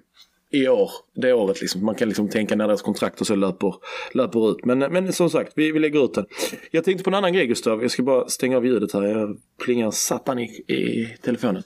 i 0.52 0.68
år, 0.68 0.92
det 1.16 1.34
året 1.34 1.62
liksom. 1.62 1.86
Man 1.86 1.96
kan 1.96 2.08
liksom 2.08 2.30
tänka 2.30 2.56
när 2.56 2.68
deras 2.68 2.82
kontrakt 2.82 3.22
och 3.22 3.28
så 3.28 3.36
löper, 3.36 3.76
löper 4.14 4.52
ut. 4.52 4.66
Men, 4.66 4.80
men 4.80 5.14
som 5.14 5.30
sagt, 5.30 5.54
vi, 5.56 5.72
vi 5.72 5.80
lägger 5.80 6.06
ut 6.06 6.14
den. 6.14 6.26
Jag 6.72 6.84
tänkte 6.84 7.04
på 7.04 7.10
en 7.10 7.14
annan 7.14 7.34
grej 7.34 7.48
Gustav. 7.48 7.82
Jag 7.82 7.92
ska 7.92 8.04
bara 8.04 8.30
stänga 8.30 8.58
av 8.58 8.66
ljudet 8.66 8.94
här. 8.94 9.04
Jag 9.04 9.38
plingar 9.64 9.92
satan 9.92 10.40
i, 10.40 10.44
i 10.68 11.18
telefonen. 11.22 11.64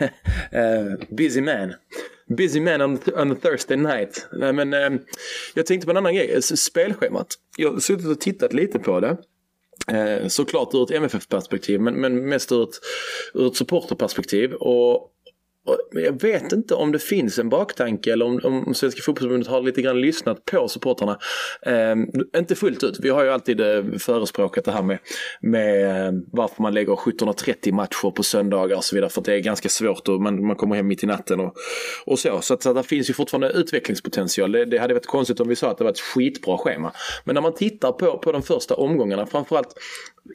uh, 0.00 1.06
busy 1.16 1.40
man. 1.40 1.74
Busy 2.36 2.60
man 2.60 2.82
on, 2.82 2.98
on 3.16 3.32
a 3.32 3.36
Thursday 3.42 3.76
night. 3.76 4.28
Nej, 4.32 4.52
men 4.52 4.74
uh, 4.74 5.00
jag 5.54 5.66
tänkte 5.66 5.84
på 5.84 5.90
en 5.90 5.96
annan 5.96 6.14
grej. 6.14 6.42
Spelschemat. 6.42 7.26
Jag 7.56 7.72
har 7.72 7.80
suttit 7.80 8.06
och 8.06 8.20
tittat 8.20 8.52
lite 8.52 8.78
på 8.78 9.00
det. 9.00 9.16
Eh, 9.92 10.28
såklart 10.28 10.74
ur 10.74 10.82
ett 10.82 10.90
MFF-perspektiv 10.90 11.80
men, 11.80 11.94
men 11.94 12.28
mest 12.28 12.52
ur 12.52 12.62
ett, 12.62 12.80
ur 13.34 13.46
ett 13.46 13.56
supporterperspektiv. 13.56 14.52
Och 14.52 15.12
jag 15.90 16.22
vet 16.22 16.52
inte 16.52 16.74
om 16.74 16.92
det 16.92 16.98
finns 16.98 17.38
en 17.38 17.48
baktanke 17.48 18.12
eller 18.12 18.26
om, 18.26 18.40
om 18.44 18.74
Svenska 18.74 19.02
fotbollsförbundet 19.02 19.48
har 19.48 19.62
lite 19.62 19.82
grann 19.82 20.00
lyssnat 20.00 20.44
på 20.44 20.68
supporterna. 20.68 21.18
Eh, 21.62 21.94
inte 22.36 22.54
fullt 22.54 22.82
ut. 22.82 22.98
Vi 23.00 23.08
har 23.08 23.24
ju 23.24 23.30
alltid 23.30 23.60
eh, 23.60 23.84
förespråkat 23.98 24.64
det 24.64 24.72
här 24.72 24.82
med, 24.82 24.98
med 25.40 26.06
eh, 26.06 26.12
varför 26.32 26.62
man 26.62 26.74
lägger 26.74 26.92
17.30 26.92 27.72
matcher 27.72 28.10
på 28.10 28.22
söndagar 28.22 28.76
och 28.76 28.84
så 28.84 28.96
vidare. 28.96 29.10
För 29.10 29.20
att 29.20 29.24
det 29.24 29.34
är 29.34 29.38
ganska 29.38 29.68
svårt 29.68 30.08
och 30.08 30.20
man, 30.20 30.46
man 30.46 30.56
kommer 30.56 30.76
hem 30.76 30.86
mitt 30.86 31.02
i 31.02 31.06
natten 31.06 31.40
och, 31.40 31.54
och 32.06 32.18
så. 32.18 32.40
Så, 32.40 32.54
att, 32.54 32.62
så 32.62 32.70
att 32.70 32.76
det 32.76 32.82
finns 32.82 33.10
ju 33.10 33.14
fortfarande 33.14 33.48
utvecklingspotential. 33.48 34.52
Det, 34.52 34.64
det 34.64 34.78
hade 34.78 34.94
varit 34.94 35.06
konstigt 35.06 35.40
om 35.40 35.48
vi 35.48 35.56
sa 35.56 35.70
att 35.70 35.78
det 35.78 35.84
var 35.84 35.90
ett 35.90 36.00
skitbra 36.00 36.58
schema. 36.58 36.92
Men 37.24 37.34
när 37.34 37.42
man 37.42 37.54
tittar 37.54 37.92
på, 37.92 38.18
på 38.18 38.32
de 38.32 38.42
första 38.42 38.74
omgångarna, 38.74 39.26
framförallt 39.26 39.74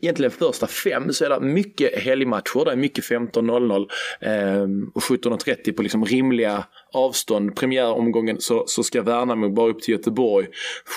egentligen 0.01 0.31
första 0.31 0.67
fem 0.67 1.13
så 1.13 1.25
är 1.25 1.29
det 1.29 1.39
mycket 1.39 1.99
helgmatcher. 1.99 2.65
Det 2.65 2.71
är 2.71 2.75
mycket 2.75 3.03
15.00 3.03 3.87
eh, 4.21 4.91
och 4.93 5.03
17.30 5.23 5.71
på 5.71 5.81
liksom 5.81 6.05
rimliga 6.05 6.63
avstånd. 6.93 7.55
Premiäromgången 7.55 8.37
så, 8.39 8.63
så 8.67 8.83
ska 8.83 9.01
Värnamo 9.01 9.49
bara 9.49 9.69
upp 9.69 9.81
till 9.81 9.91
Göteborg 9.91 10.47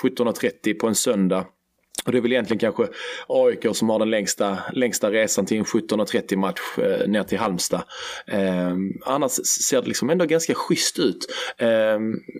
17.30 0.03 0.79
på 0.79 0.87
en 0.87 0.95
söndag. 0.95 1.47
Och 2.05 2.13
det 2.13 2.19
är 2.19 2.23
väl 2.23 2.33
egentligen 2.33 2.59
kanske 2.59 2.87
AIK 3.29 3.67
som 3.73 3.89
har 3.89 3.99
den 3.99 4.11
längsta, 4.11 4.59
längsta 4.73 5.11
resan 5.11 5.47
till 5.47 5.59
en 5.59 5.65
17.30 5.65 6.37
match 6.37 6.61
eh, 6.79 7.09
ner 7.09 7.23
till 7.23 7.39
Halmstad. 7.39 7.83
Eh, 8.27 8.75
annars 9.05 9.33
ser 9.33 9.83
det 9.83 9.89
liksom 9.89 10.11
ändå 10.11 10.25
ganska 10.25 10.55
schysst 10.55 10.99
ut. 10.99 11.27
Eh, 11.59 11.99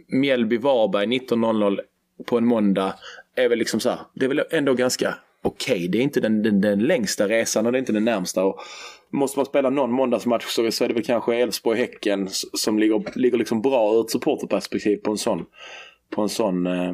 Mjällby-Varberg 0.09 1.07
19.00 1.07 1.81
på 2.27 2.39
en 2.39 2.47
måndag 2.47 2.95
är 3.37 3.49
väl 3.49 3.59
liksom 3.59 3.81
så 3.81 3.91
här, 3.91 3.99
det 4.15 4.25
är 4.25 4.29
väl 4.29 4.43
ändå 4.51 4.75
ganska 4.75 5.15
okej. 5.43 5.75
Okay. 5.75 5.89
Det 5.89 5.99
är 5.99 6.03
inte 6.03 6.21
den, 6.21 6.43
den, 6.43 6.61
den, 6.61 6.79
längsta 6.79 7.29
resan 7.29 7.67
och 7.67 7.73
det 7.73 7.79
är 7.79 7.81
inte 7.81 7.93
den 7.93 8.05
närmsta. 8.05 8.45
Och 8.45 8.61
måste 9.15 9.39
man 9.39 9.47
spela 9.47 9.71
någon 9.71 9.93
måndagsmatch 9.93 10.45
så 10.47 10.85
är 10.85 10.89
det 10.89 10.95
väl 10.95 11.05
kanske 11.05 11.37
Elfsborg-Häcken 11.37 12.29
som 12.53 12.79
ligger, 12.79 13.19
ligger 13.19 13.39
liksom 13.39 13.63
bra 13.63 13.95
ur 13.95 14.01
ett 14.01 14.11
supporterperspektiv 14.11 14.97
på 14.97 15.11
en 15.11 15.19
sån, 15.19 15.45
på 16.11 16.23
en 16.23 16.29
sån 16.29 16.67
eh, 16.67 16.93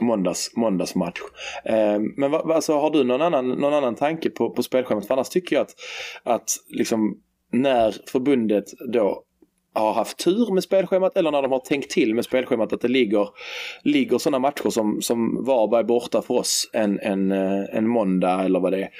måndags, 0.00 0.56
måndagsmatch. 0.56 1.20
Eh, 1.64 1.98
men 2.16 2.30
va, 2.30 2.54
alltså, 2.54 2.72
har 2.72 2.90
du 2.90 3.04
någon 3.04 3.22
annan, 3.22 3.48
någon 3.48 3.74
annan 3.74 3.94
tanke 3.94 4.30
på, 4.30 4.50
på 4.50 4.62
spelschemat? 4.62 5.06
För 5.06 5.14
annars 5.14 5.28
tycker 5.28 5.56
jag 5.56 5.62
att, 5.62 5.74
att 6.22 6.50
liksom, 6.68 7.18
när 7.52 7.94
förbundet 8.06 8.64
då 8.92 9.24
har 9.72 9.92
haft 9.92 10.24
tur 10.24 10.52
med 10.54 10.62
spelschemat 10.62 11.16
eller 11.16 11.30
när 11.30 11.42
de 11.42 11.52
har 11.52 11.58
tänkt 11.58 11.90
till 11.90 12.14
med 12.14 12.24
spelschemat 12.24 12.72
att 12.72 12.80
det 12.80 12.88
ligger, 12.88 13.28
ligger 13.82 14.18
sådana 14.18 14.38
matcher 14.38 14.70
som, 14.70 15.02
som 15.02 15.44
Varberg 15.44 15.84
borta 15.84 16.22
för 16.22 16.34
oss 16.34 16.70
en, 16.72 17.00
en, 17.00 17.32
eh, 17.32 17.64
en 17.72 17.88
måndag 17.88 18.44
eller 18.44 18.60
vad 18.60 18.72
det 18.72 18.82
är. 18.82 18.90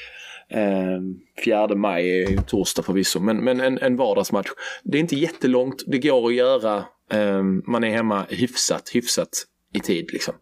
Ehm, 0.50 1.20
fjärde 1.44 1.74
4 1.74 1.78
maj 1.78 2.22
är 2.22 2.30
ju 2.30 2.36
torsdag 2.36 2.82
förvisso 2.82 3.20
men, 3.20 3.36
men 3.36 3.60
en, 3.60 3.78
en 3.78 3.96
vardagsmatch. 3.96 4.48
Det 4.84 4.98
är 4.98 5.00
inte 5.00 5.16
jättelångt, 5.16 5.82
det 5.86 5.98
går 5.98 6.26
att 6.26 6.34
göra. 6.34 6.84
Ehm, 7.12 7.62
man 7.66 7.84
är 7.84 7.90
hemma 7.90 8.24
hyfsat, 8.28 8.90
hyfsat 8.94 9.28
i 9.74 9.80
tid 9.80 10.12
liksom. 10.12 10.34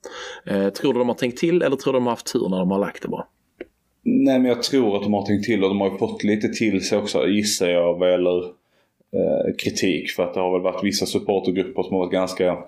Eh, 0.47 0.69
tror 0.69 0.93
du 0.93 0.99
de 0.99 1.09
har 1.09 1.17
tänkt 1.17 1.39
till 1.39 1.63
eller 1.63 1.77
tror 1.77 1.93
du 1.93 1.97
de 1.99 2.07
har 2.07 2.13
haft 2.13 2.33
tur 2.33 2.49
när 2.49 2.59
de 2.59 2.71
har 2.71 2.79
lagt 2.79 3.03
det 3.03 3.09
bara? 3.09 3.25
Nej 4.03 4.39
men 4.39 4.49
jag 4.49 4.63
tror 4.63 4.97
att 4.97 5.03
de 5.03 5.15
har 5.15 5.27
tänkt 5.27 5.45
till 5.45 5.65
och 5.65 5.69
de 5.69 5.81
har 5.81 5.91
ju 5.91 5.99
fått 5.99 6.25
lite 6.25 6.49
till 6.49 6.85
sig 6.85 6.99
också 6.99 7.27
gissar 7.27 7.69
jag 7.69 7.99
vad 7.99 8.11
gäller 8.11 8.59
Eh, 9.13 9.55
kritik 9.59 10.11
för 10.11 10.23
att 10.23 10.35
det 10.35 10.41
har 10.41 10.53
väl 10.53 10.63
varit 10.63 10.85
vissa 10.85 11.07
supportergrupper 11.07 11.83
som 11.83 11.93
har 11.97 12.05
varit 12.05 12.13
ganska, 12.13 12.59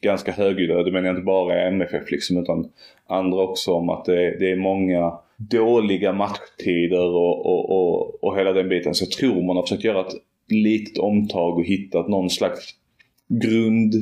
ganska 0.00 0.32
högljudda. 0.32 0.82
Det 0.82 0.92
menar 0.92 1.06
jag 1.06 1.16
inte 1.16 1.24
bara 1.24 1.68
MFF 1.68 2.10
liksom 2.10 2.38
utan 2.38 2.70
andra 3.06 3.42
också 3.42 3.72
om 3.72 3.88
att 3.88 4.04
det, 4.04 4.38
det 4.38 4.50
är 4.50 4.56
många 4.56 5.18
dåliga 5.36 6.12
matchtider 6.12 7.06
och, 7.06 7.46
och, 7.46 7.70
och, 7.70 8.24
och 8.24 8.38
hela 8.38 8.52
den 8.52 8.68
biten. 8.68 8.94
Så 8.94 9.04
jag 9.04 9.10
tror 9.10 9.42
man 9.42 9.56
har 9.56 9.62
försökt 9.62 9.84
göra 9.84 10.06
ett 10.06 10.14
litet 10.48 10.98
omtag 10.98 11.58
och 11.58 11.64
hittat 11.64 12.08
någon 12.08 12.30
slags 12.30 12.70
grund, 13.28 13.94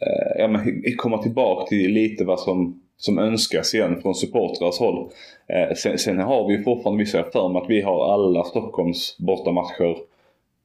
eh, 0.00 0.38
ja 0.38 0.48
men 0.48 0.82
komma 0.96 1.22
tillbaka 1.22 1.66
till 1.66 1.92
lite 1.92 2.24
vad 2.24 2.40
som 2.40 2.80
som 3.00 3.18
önskas 3.18 3.74
igen 3.74 4.02
från 4.02 4.14
supportrars 4.14 4.78
håll. 4.78 5.10
Eh, 5.46 5.74
sen, 5.74 5.98
sen, 5.98 6.18
har 6.18 6.48
vi 6.48 6.62
fortfarande, 6.62 7.04
vissa 7.04 7.24
för 7.32 7.48
mig 7.48 7.62
att 7.62 7.70
vi 7.70 7.80
har 7.80 8.14
alla 8.14 8.44
Stockholms 8.44 9.18
bortamatcher 9.18 9.96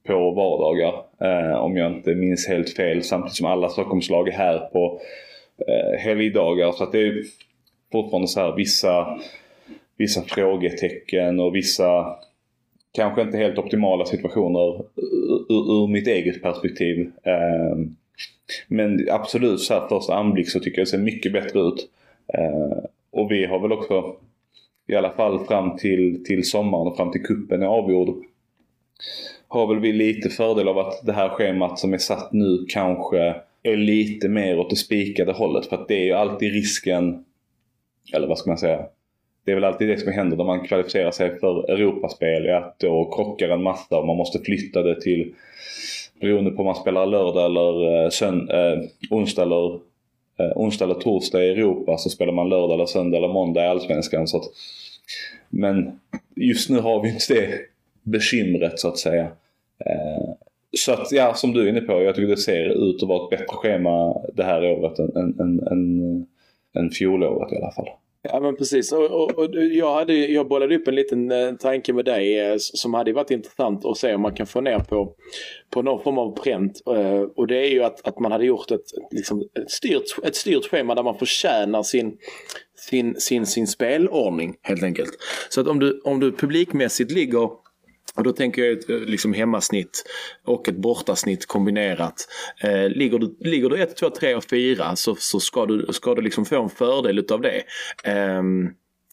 på 0.07 0.31
vardagar. 0.31 0.93
Eh, 1.21 1.57
om 1.57 1.77
jag 1.77 1.91
inte 1.91 2.15
minns 2.15 2.47
helt 2.47 2.69
fel. 2.69 3.03
Samtidigt 3.03 3.35
som 3.35 3.45
alla 3.45 3.69
Stockholmslag 3.69 4.27
är 4.27 4.31
här 4.31 4.59
på 4.59 4.99
eh, 5.67 5.99
helgdagar. 5.99 6.71
Så 6.71 6.83
att 6.83 6.91
det 6.91 7.01
är 7.01 7.23
fortfarande 7.91 8.27
så 8.27 8.39
här 8.39 8.55
vissa, 8.55 9.19
vissa 9.97 10.21
frågetecken 10.21 11.39
och 11.39 11.55
vissa 11.55 12.15
kanske 12.91 13.21
inte 13.21 13.37
helt 13.37 13.57
optimala 13.57 14.05
situationer 14.05 14.85
ur, 15.49 15.83
ur 15.83 15.87
mitt 15.87 16.07
eget 16.07 16.41
perspektiv. 16.41 17.11
Ehm, 17.23 17.95
men 18.67 19.07
absolut 19.11 19.59
så 19.59 19.73
här 19.73 19.87
första 19.87 20.15
anblick 20.15 20.49
så 20.49 20.59
tycker 20.59 20.79
jag 20.79 20.87
det 20.87 20.91
ser 20.91 20.97
mycket 20.97 21.33
bättre 21.33 21.59
ut. 21.59 21.89
Ehm, 22.33 22.85
och 23.11 23.31
vi 23.31 23.45
har 23.45 23.59
väl 23.59 23.71
också 23.71 24.15
i 24.87 24.95
alla 24.95 25.11
fall 25.11 25.45
fram 25.45 25.77
till, 25.77 26.23
till 26.25 26.49
sommaren 26.49 26.87
och 26.87 26.97
fram 26.97 27.11
till 27.11 27.23
kuppen 27.23 27.61
är 27.61 27.67
avgjord 27.67 28.25
har 29.47 29.67
väl 29.67 29.79
vi 29.79 29.93
lite 29.93 30.29
fördel 30.29 30.67
av 30.67 30.77
att 30.77 31.05
det 31.05 31.13
här 31.13 31.29
schemat 31.29 31.79
som 31.79 31.93
är 31.93 31.97
satt 31.97 32.33
nu 32.33 32.65
kanske 32.69 33.35
är 33.63 33.77
lite 33.77 34.29
mer 34.29 34.59
åt 34.59 34.69
det 34.69 34.75
spikade 34.75 35.31
hållet. 35.31 35.65
För 35.65 35.75
att 35.75 35.87
det 35.87 35.95
är 35.95 36.05
ju 36.05 36.13
alltid 36.13 36.53
risken, 36.53 37.25
eller 38.13 38.27
vad 38.27 38.37
ska 38.37 38.49
man 38.49 38.57
säga? 38.57 38.85
Det 39.45 39.51
är 39.51 39.55
väl 39.55 39.63
alltid 39.63 39.87
det 39.87 39.97
som 39.97 40.11
händer 40.11 40.37
när 40.37 40.43
man 40.43 40.67
kvalificerar 40.67 41.11
sig 41.11 41.39
för 41.39 41.71
Europaspel. 41.71 42.49
Att 42.49 42.79
då 42.79 43.11
krockar 43.15 43.49
en 43.49 43.63
massa 43.63 43.97
och 43.97 44.07
man 44.07 44.17
måste 44.17 44.39
flytta 44.39 44.81
det 44.81 45.01
till, 45.01 45.33
beroende 46.21 46.51
på 46.51 46.59
om 46.59 46.65
man 46.65 46.75
spelar 46.75 47.05
lördag 47.05 47.45
eller 47.45 48.03
eh, 48.03 48.09
sönd, 48.09 48.51
eh, 48.51 48.79
onsdag 49.09 49.41
eller 49.41 49.73
eh, 50.39 50.51
onsdag 50.55 50.85
eller 50.85 50.95
torsdag 50.95 51.43
i 51.43 51.49
Europa 51.49 51.97
så 51.97 52.09
spelar 52.09 52.33
man 52.33 52.49
lördag 52.49 52.73
eller 52.73 52.85
söndag 52.85 53.17
eller 53.17 53.27
måndag 53.27 53.63
i 53.63 53.67
Allsvenskan. 53.67 54.27
Så 54.27 54.37
att, 54.37 54.43
men 55.49 55.99
just 56.35 56.69
nu 56.69 56.79
har 56.79 57.01
vi 57.01 57.09
inte 57.09 57.33
det 57.33 57.59
bekymret 58.03 58.79
så 58.79 58.87
att 58.87 58.97
säga. 58.97 59.27
Eh, 59.85 60.33
så 60.77 60.93
att 60.93 61.11
ja, 61.11 61.33
som 61.33 61.53
du 61.53 61.61
är 61.61 61.69
inne 61.69 61.81
på, 61.81 62.01
jag 62.01 62.15
tycker 62.15 62.27
det 62.27 62.37
ser 62.37 62.89
ut 62.89 63.03
att 63.03 63.09
vara 63.09 63.23
ett 63.23 63.29
bättre 63.29 63.45
schema 63.47 64.21
det 64.33 64.43
här 64.43 64.71
året 64.71 64.99
än, 64.99 65.15
än, 65.15 65.39
än, 65.39 65.67
än, 65.67 66.25
än 66.75 66.89
fjolåret 66.89 67.53
i 67.53 67.55
alla 67.55 67.71
fall. 67.71 67.89
Ja 68.29 68.39
men 68.39 68.55
precis 68.55 68.91
och, 68.91 69.11
och, 69.11 69.31
och, 69.31 69.55
jag, 69.55 69.93
hade, 69.93 70.13
jag 70.13 70.47
bollade 70.47 70.75
upp 70.75 70.87
en 70.87 70.95
liten 70.95 71.31
eh, 71.31 71.53
tanke 71.53 71.93
med 71.93 72.05
dig 72.05 72.39
eh, 72.39 72.55
som 72.57 72.93
hade 72.93 73.13
varit 73.13 73.31
intressant 73.31 73.85
att 73.85 73.97
se 73.97 74.15
om 74.15 74.21
man 74.21 74.33
kan 74.33 74.47
få 74.47 74.61
ner 74.61 74.79
på, 74.79 75.13
på 75.69 75.81
någon 75.81 76.03
form 76.03 76.17
av 76.17 76.35
pränt. 76.35 76.81
Eh, 76.87 77.21
och 77.21 77.47
det 77.47 77.57
är 77.57 77.69
ju 77.69 77.83
att, 77.83 78.07
att 78.07 78.19
man 78.19 78.31
hade 78.31 78.45
gjort 78.45 78.71
ett, 78.71 78.85
liksom, 79.11 79.41
ett, 79.41 79.71
styrt, 79.71 80.03
ett 80.23 80.35
styrt 80.35 80.65
schema 80.65 80.95
där 80.95 81.03
man 81.03 81.17
förtjänar 81.17 81.83
sin, 81.83 82.17
sin, 82.75 83.15
sin, 83.19 83.45
sin 83.45 83.67
spelordning 83.67 84.55
helt 84.61 84.83
enkelt. 84.83 85.11
Så 85.49 85.61
att 85.61 85.67
om 85.67 85.79
du, 85.79 86.01
om 86.03 86.19
du 86.19 86.31
publikmässigt 86.31 87.11
ligger 87.11 87.49
och 88.15 88.23
då 88.23 88.31
tänker 88.31 88.63
jag 88.63 88.77
ett 88.77 88.89
eh, 88.89 88.97
liksom 88.97 89.33
hemmasnitt 89.33 90.03
och 90.45 90.69
ett 90.69 90.77
bortasnitt 90.77 91.45
kombinerat. 91.45 92.27
Eh, 92.63 92.89
ligger, 92.89 93.19
du, 93.19 93.35
ligger 93.39 93.69
du 93.69 93.81
1, 93.81 93.97
2, 93.97 94.09
3 94.09 94.35
och 94.35 94.43
4 94.43 94.95
så, 94.95 95.15
så 95.15 95.39
ska 95.39 95.65
du, 95.65 95.87
ska 95.91 96.15
du 96.15 96.21
liksom 96.21 96.45
få 96.45 96.63
en 96.63 96.69
fördel 96.69 97.19
utav 97.19 97.41
det. 97.41 97.63
Eh, 98.03 98.43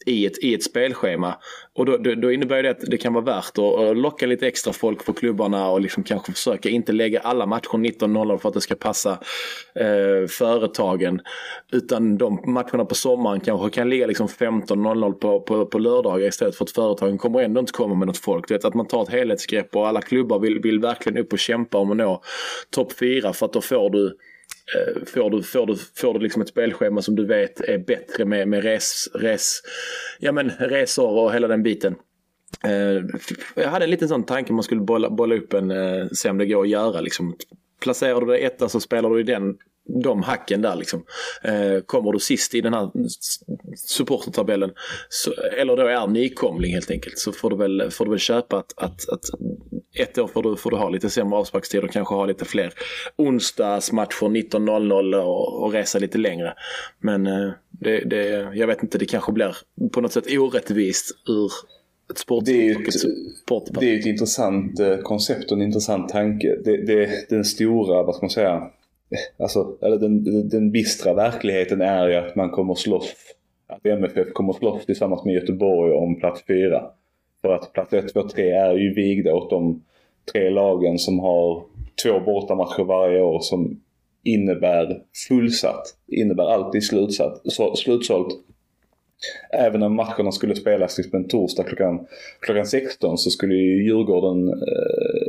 i 0.05 0.25
ett, 0.25 0.43
i 0.43 0.53
ett 0.53 0.63
spelschema. 0.63 1.35
Och 1.73 1.85
då, 1.85 1.97
då, 1.97 2.15
då 2.15 2.31
innebär 2.31 2.63
det 2.63 2.69
att 2.69 2.81
det 2.81 2.97
kan 2.97 3.13
vara 3.13 3.25
värt 3.25 3.57
att, 3.57 3.79
att 3.79 3.97
locka 3.97 4.25
lite 4.25 4.47
extra 4.47 4.73
folk 4.73 5.05
på 5.05 5.13
klubbarna 5.13 5.69
och 5.69 5.81
liksom 5.81 6.03
kanske 6.03 6.31
försöka 6.31 6.69
inte 6.69 6.91
lägga 6.91 7.19
alla 7.19 7.45
matcher 7.45 7.77
19.00 7.77 8.37
för 8.37 8.49
att 8.49 8.55
det 8.55 8.61
ska 8.61 8.75
passa 8.75 9.11
eh, 9.75 10.27
företagen. 10.29 11.21
Utan 11.71 12.17
de 12.17 12.43
matcherna 12.45 12.85
på 12.85 12.95
sommaren 12.95 13.39
kanske 13.39 13.69
kan 13.69 13.89
ligga 13.89 14.07
liksom 14.07 14.27
15.00 14.27 15.11
på, 15.11 15.39
på, 15.39 15.65
på 15.65 15.79
lördagar 15.79 16.27
istället 16.27 16.55
för 16.55 16.65
att 16.65 16.71
företagen 16.71 17.17
kommer 17.17 17.39
ändå 17.39 17.59
inte 17.59 17.71
komma 17.71 17.95
med 17.95 18.07
något 18.07 18.17
folk. 18.17 18.51
vet, 18.51 18.65
att 18.65 18.73
man 18.73 18.87
tar 18.87 19.03
ett 19.03 19.09
helhetsgrepp 19.09 19.75
och 19.75 19.87
alla 19.87 20.01
klubbar 20.01 20.39
vill, 20.39 20.59
vill 20.59 20.79
verkligen 20.79 21.17
upp 21.17 21.33
och 21.33 21.39
kämpa 21.39 21.77
om 21.77 21.91
att 21.91 21.97
nå 21.97 22.21
topp 22.69 22.93
4 22.99 23.33
för 23.33 23.45
att 23.45 23.53
då 23.53 23.61
får 23.61 23.89
du 23.89 24.17
Eh, 24.75 25.05
får 25.05 25.29
du, 25.29 25.43
får 25.43 25.65
du, 25.65 25.75
får 25.75 26.13
du 26.13 26.19
liksom 26.19 26.41
ett 26.41 26.47
spelschema 26.47 27.01
som 27.01 27.15
du 27.15 27.25
vet 27.25 27.61
är 27.61 27.77
bättre 27.77 28.25
med, 28.25 28.47
med 28.47 28.63
res, 28.63 29.09
res, 29.13 29.61
ja 30.19 30.31
men 30.31 30.49
resor 30.49 31.11
och 31.11 31.33
hela 31.33 31.47
den 31.47 31.63
biten. 31.63 31.95
Eh, 32.63 33.03
jag 33.55 33.69
hade 33.69 33.85
en 33.85 33.91
liten 33.91 34.07
sån 34.07 34.23
tanke 34.23 34.53
man 34.53 34.63
skulle 34.63 34.81
bolla, 34.81 35.09
bolla 35.09 35.35
upp 35.35 35.53
en, 35.53 35.71
eh, 35.71 36.07
se 36.11 36.29
om 36.29 36.37
det 36.37 36.45
går 36.45 36.61
att 36.61 36.69
göra 36.69 37.01
liksom. 37.01 37.35
Placerar 37.81 38.21
du 38.21 38.27
dig 38.27 38.43
etta 38.43 38.69
så 38.69 38.79
spelar 38.79 39.09
du 39.09 39.19
i 39.19 39.23
den 39.23 39.57
de 40.03 40.23
hacken 40.23 40.61
där 40.61 40.75
liksom. 40.75 41.05
Eh, 41.43 41.79
kommer 41.85 42.11
du 42.11 42.19
sist 42.19 42.55
i 42.55 42.61
den 42.61 42.73
här 42.73 42.89
supportertabellen 43.75 44.71
eller 45.57 45.77
då 45.77 45.87
är 45.87 46.07
nykomling 46.07 46.73
helt 46.73 46.91
enkelt 46.91 47.19
så 47.19 47.31
får 47.31 47.49
du 47.49 47.55
väl, 47.55 47.91
får 47.91 48.05
du 48.05 48.11
väl 48.11 48.19
köpa 48.19 48.57
att, 48.57 48.73
att, 48.77 49.09
att 49.09 49.25
ett 49.99 50.17
år 50.17 50.27
får 50.27 50.43
du, 50.43 50.55
får 50.55 50.71
du 50.71 50.77
ha 50.77 50.89
lite 50.89 51.09
sämre 51.09 51.39
avsparkstid 51.39 51.83
och 51.83 51.91
kanske 51.91 52.15
ha 52.15 52.25
lite 52.25 52.45
fler 52.45 52.73
onsdagsmatcher 53.15 54.25
19.00 54.25 55.15
och, 55.15 55.63
och 55.63 55.73
resa 55.73 55.99
lite 55.99 56.17
längre. 56.17 56.53
Men 56.99 57.27
eh, 57.27 57.49
det, 57.69 57.99
det, 57.99 58.27
jag 58.53 58.67
vet 58.67 58.83
inte, 58.83 58.97
det 58.97 59.05
kanske 59.05 59.31
blir 59.31 59.57
på 59.91 60.01
något 60.01 60.11
sätt 60.11 60.37
orättvist 60.37 61.11
ur 61.27 61.51
ett 62.11 62.17
sport 62.17 62.45
det 62.45 62.51
är 62.51 62.63
ju 62.63 62.71
ett, 62.71 63.79
det 63.79 63.95
är 63.95 63.99
ett 63.99 64.05
intressant 64.05 64.79
eh, 64.79 64.97
koncept 64.97 65.51
och 65.51 65.57
en 65.57 65.63
intressant 65.63 66.09
tanke. 66.09 66.55
Det, 66.63 66.85
det, 66.85 67.29
den 67.29 67.45
stora, 67.45 68.03
vad 68.03 68.15
ska 68.15 68.25
man 68.25 68.29
säga, 68.29 68.61
alltså, 69.37 69.77
eller 69.81 69.97
den, 69.97 70.49
den 70.49 70.71
bistra 70.71 71.13
verkligheten 71.13 71.81
är 71.81 72.07
ju 72.07 72.15
att 72.15 72.35
man 72.35 72.49
kommer 72.49 72.75
slåss, 72.75 73.13
att 73.67 73.85
MFF 73.85 74.33
kommer 74.33 74.53
slåss 74.53 74.85
tillsammans 74.85 75.25
med 75.25 75.33
Göteborg 75.33 75.93
om 75.93 76.19
plats 76.19 76.43
fyra. 76.47 76.83
För 77.41 77.53
att 77.53 77.73
plats 77.73 77.93
1, 77.93 78.13
2, 78.13 78.29
3 78.29 78.51
är 78.51 78.73
ju 78.73 78.93
vigda 78.93 79.33
åt 79.33 79.49
de 79.49 79.83
tre 80.33 80.49
lagen 80.49 80.99
som 80.99 81.19
har 81.19 81.63
två 82.03 82.19
bortamatcher 82.19 82.83
varje 82.83 83.21
år 83.21 83.39
som 83.39 83.79
innebär 84.23 85.01
fullsatt. 85.27 85.95
Innebär 86.07 86.43
alltid 86.43 86.83
slutsatt, 86.83 87.41
Så 87.45 87.75
slutsålt. 87.75 88.35
Även 89.51 89.83
om 89.83 89.95
matcherna 89.95 90.31
skulle 90.31 90.55
spelas 90.55 90.97
liksom 90.97 91.19
en 91.19 91.27
torsdag 91.27 91.63
klockan, 91.63 92.07
klockan 92.39 92.65
16 92.65 93.17
så 93.17 93.29
skulle 93.29 93.55
ju 93.55 93.83
Djurgården, 93.83 94.49
eh, 94.49 95.22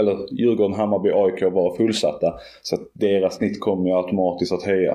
eller 0.00 0.34
Djurgården, 0.34 0.76
Hammarby, 0.76 1.10
AIK 1.10 1.42
vara 1.52 1.76
fullsatta. 1.76 2.34
Så 2.62 2.74
att 2.74 2.80
deras 2.92 3.34
snitt 3.34 3.60
kommer 3.60 3.88
ju 3.88 3.96
automatiskt 3.96 4.52
att 4.52 4.62
höja. 4.62 4.92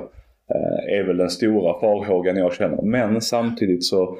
Eh, 0.49 0.99
är 0.99 1.03
väl 1.03 1.17
den 1.17 1.29
stora 1.29 1.79
farhågan 1.79 2.37
jag 2.37 2.53
känner. 2.53 2.81
Men 2.81 3.21
samtidigt 3.21 3.83
så, 3.83 4.17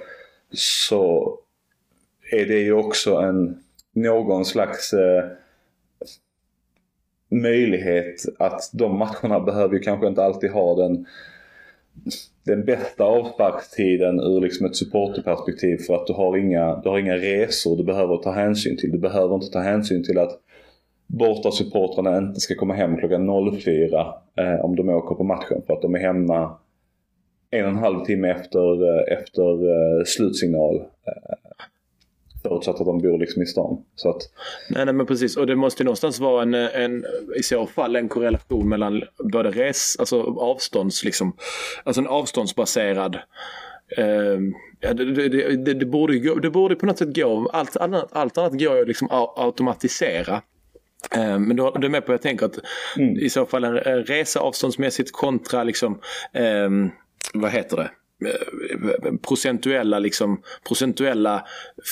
så 0.52 1.34
är 2.32 2.45
det 2.45 2.60
ju 2.60 2.74
också 2.74 3.15
en 3.15 3.63
någon 3.93 4.45
slags 4.45 4.93
eh, 4.93 5.24
möjlighet 7.30 8.15
att 8.39 8.69
de 8.74 8.98
matcherna 8.98 9.39
behöver 9.39 9.74
ju 9.74 9.80
kanske 9.80 10.08
inte 10.08 10.24
alltid 10.24 10.52
ha 10.52 10.76
den 10.76 11.06
den 12.43 12.65
bästa 12.65 13.04
avsparkstiden 13.04 14.19
ur 14.19 14.41
liksom 14.41 14.65
ett 14.65 14.76
supporterperspektiv 14.76 15.78
för 15.78 15.95
att 15.95 16.08
du 16.08 16.13
har, 16.13 16.38
inga, 16.38 16.76
du 16.76 16.89
har 16.89 17.00
inga 17.00 17.15
resor 17.15 17.78
du 17.78 17.84
behöver 17.84 18.17
ta 18.17 18.32
hänsyn 18.32 18.78
till. 18.78 18.91
Du 18.91 18.98
behöver 18.98 19.36
inte 19.36 19.48
ta 19.48 19.60
hänsyn 19.60 20.04
till 20.04 20.19
att 20.19 20.39
bortasupportrarna 21.08 22.18
inte 22.18 22.39
ska 22.39 22.56
komma 22.56 22.74
hem 22.74 22.98
klockan 22.98 23.28
04 23.62 24.13
eh, 24.36 24.65
om 24.65 24.76
de 24.76 24.89
åker 24.89 25.15
på 25.15 25.24
matchen 25.24 25.62
för 25.68 25.74
att 25.74 25.82
de 25.82 25.96
är 25.96 26.00
hemma 26.00 26.58
en 27.52 27.65
och 27.65 27.72
en 27.72 27.78
halv 27.78 28.06
timme 28.06 28.30
efter, 28.32 28.84
eh, 28.89 29.18
efter 29.18 29.52
eh, 29.52 30.04
slutsignal. 30.06 30.76
Eh, 30.76 31.56
Förutsatt 32.44 32.80
att 32.80 32.86
de 32.86 32.98
bor 33.02 33.18
liksom 33.18 33.41
i 33.41 33.46
stan. 33.46 33.84
Så 33.96 34.10
att... 34.10 34.22
nej, 34.70 34.86
nej, 34.86 34.94
men 34.94 35.06
precis. 35.06 35.38
Och 35.38 35.48
det 35.48 35.56
måste 35.56 35.84
ju 35.84 35.86
någonstans 35.86 36.20
vara 36.20 36.41
en, 36.41 36.54
en, 36.54 37.06
i 37.36 37.44
så 37.44 37.65
fall 37.65 37.96
en 37.96 38.10
korrelation 38.10 38.70
mellan 38.70 39.04
både 39.34 39.52
res, 39.52 39.96
alltså 40.00 40.22
avstånds, 40.22 41.04
liksom, 41.04 41.36
alltså 41.84 42.02
en 42.02 42.08
avståndsbaserad 42.08 43.18
Uh, 44.00 44.39
ja, 44.80 44.94
det, 44.94 45.06
det, 45.06 45.56
det, 45.56 45.74
det, 45.74 45.86
borde 45.86 46.20
gå, 46.20 46.36
det 46.36 46.50
borde 46.50 46.76
på 46.76 46.86
något 46.86 46.98
sätt 46.98 47.15
gå, 47.15 47.50
allt 47.54 47.78
annat, 47.78 48.10
allt 48.12 48.38
annat 48.38 48.60
går 48.60 48.78
ju 48.78 48.86
liksom 48.86 49.08
att 49.12 49.39
automatisera. 49.39 50.41
Uh, 51.18 51.39
men 51.39 51.56
du, 51.58 51.72
du 51.76 51.86
är 51.86 51.91
med 51.91 52.06
på, 52.06 52.12
jag 52.13 52.22
tänker 52.22 52.46
att 52.46 52.60
mm. 52.98 53.18
i 53.18 53.30
så 53.30 53.46
fall 53.46 53.63
en, 53.63 53.78
en 53.78 54.04
resa 54.04 54.39
avståndsmässigt 54.39 55.12
kontra 55.12 55.63
liksom, 55.63 55.94
uh, 56.39 56.88
vad 57.34 57.52
heter 57.52 57.78
det? 57.78 57.89
Eh, 58.24 59.13
procentuella, 59.22 60.00
liksom, 60.00 60.41
procentuella 60.68 61.46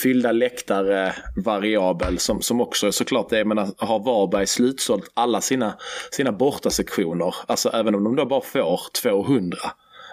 fyllda 0.04 0.32
läktare 0.32 1.16
variabel 1.36 2.20
som, 2.20 2.42
som 2.42 2.62
också 2.62 2.92
såklart 2.92 3.32
är, 3.32 3.46
menar, 3.46 3.70
har 3.78 4.00
Varberg 4.00 4.48
slutsålt 4.48 5.12
alla 5.14 5.42
sina, 5.42 5.74
sina 6.12 6.32
bortasektioner. 6.32 7.36
Alltså 7.48 7.70
även 7.70 7.96
om 7.96 8.04
de 8.04 8.16
då 8.16 8.26
bara 8.26 8.42
får 8.42 8.80
200. 9.02 9.58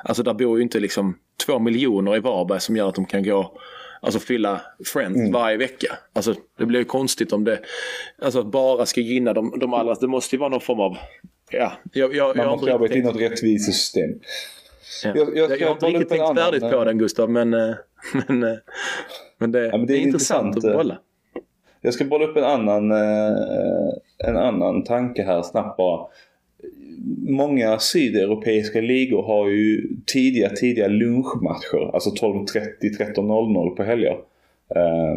Alltså 0.04 0.22
där 0.22 0.34
bor 0.34 0.58
ju 0.58 0.62
inte 0.62 0.80
liksom 0.80 1.16
två 1.46 1.58
miljoner 1.58 2.16
i 2.16 2.20
Varberg 2.20 2.60
som 2.60 2.76
gör 2.76 2.88
att 2.88 2.94
de 2.94 3.06
kan 3.06 3.24
gå 3.24 3.58
Alltså 4.00 4.20
fylla 4.20 4.60
Friends 4.92 5.18
mm. 5.18 5.32
varje 5.32 5.56
vecka. 5.56 5.98
Alltså 6.12 6.34
det 6.58 6.66
blir 6.66 6.78
ju 6.78 6.84
konstigt 6.84 7.32
om 7.32 7.44
det 7.44 7.60
alltså, 8.22 8.42
bara 8.42 8.86
ska 8.86 9.00
gynna 9.00 9.32
de, 9.32 9.58
de 9.60 9.74
allra. 9.74 9.94
Det 9.94 10.08
måste 10.08 10.36
ju 10.36 10.40
vara 10.40 10.48
någon 10.50 10.60
form 10.60 10.80
av... 10.80 10.96
Ja, 11.50 11.72
jag, 11.92 12.14
jag, 12.14 12.36
Man 12.36 12.46
jag 12.46 12.52
måste 12.52 12.74
arbeta 12.74 12.94
in 12.94 13.04
något 13.04 13.20
rättvisesystem. 13.20 14.10
Ja. 15.04 15.12
Jag, 15.14 15.36
jag, 15.36 15.60
jag, 15.60 15.66
har 15.66 15.74
inte 15.74 15.86
riktigt 15.86 16.08
tänkt 16.08 16.22
annan, 16.22 16.36
färdigt 16.36 16.70
på 16.70 16.84
den 16.84 16.98
Gustav 16.98 17.30
men, 17.30 17.54
eh, 17.54 17.74
men, 18.28 18.42
eh, 18.42 18.58
men, 19.38 19.52
det, 19.52 19.66
ja, 19.66 19.76
men 19.76 19.86
det, 19.86 19.94
är, 19.94 19.98
är 19.98 20.02
intressant, 20.02 20.56
att 20.56 20.62
bolla. 20.62 20.98
Jag 21.80 21.94
ska 21.94 22.04
bolla 22.04 22.24
upp 22.24 22.36
en 22.36 22.44
annan, 22.44 22.92
eh, 22.92 23.36
en 24.28 24.36
annan 24.36 24.84
tanke 24.84 25.22
här 25.22 25.42
snabbt 25.42 25.76
bara. 25.76 26.06
Många 27.28 27.78
sydeuropeiska 27.78 28.80
ligor 28.80 29.22
har 29.22 29.48
ju 29.48 29.96
tidiga, 30.06 30.50
tidiga 30.50 30.88
lunchmatcher. 30.88 31.94
Alltså 31.94 32.10
12.30, 32.10 32.64
13.00 32.80 33.76
på 33.76 33.82
helger. 33.82 34.18
Eh, 34.74 35.16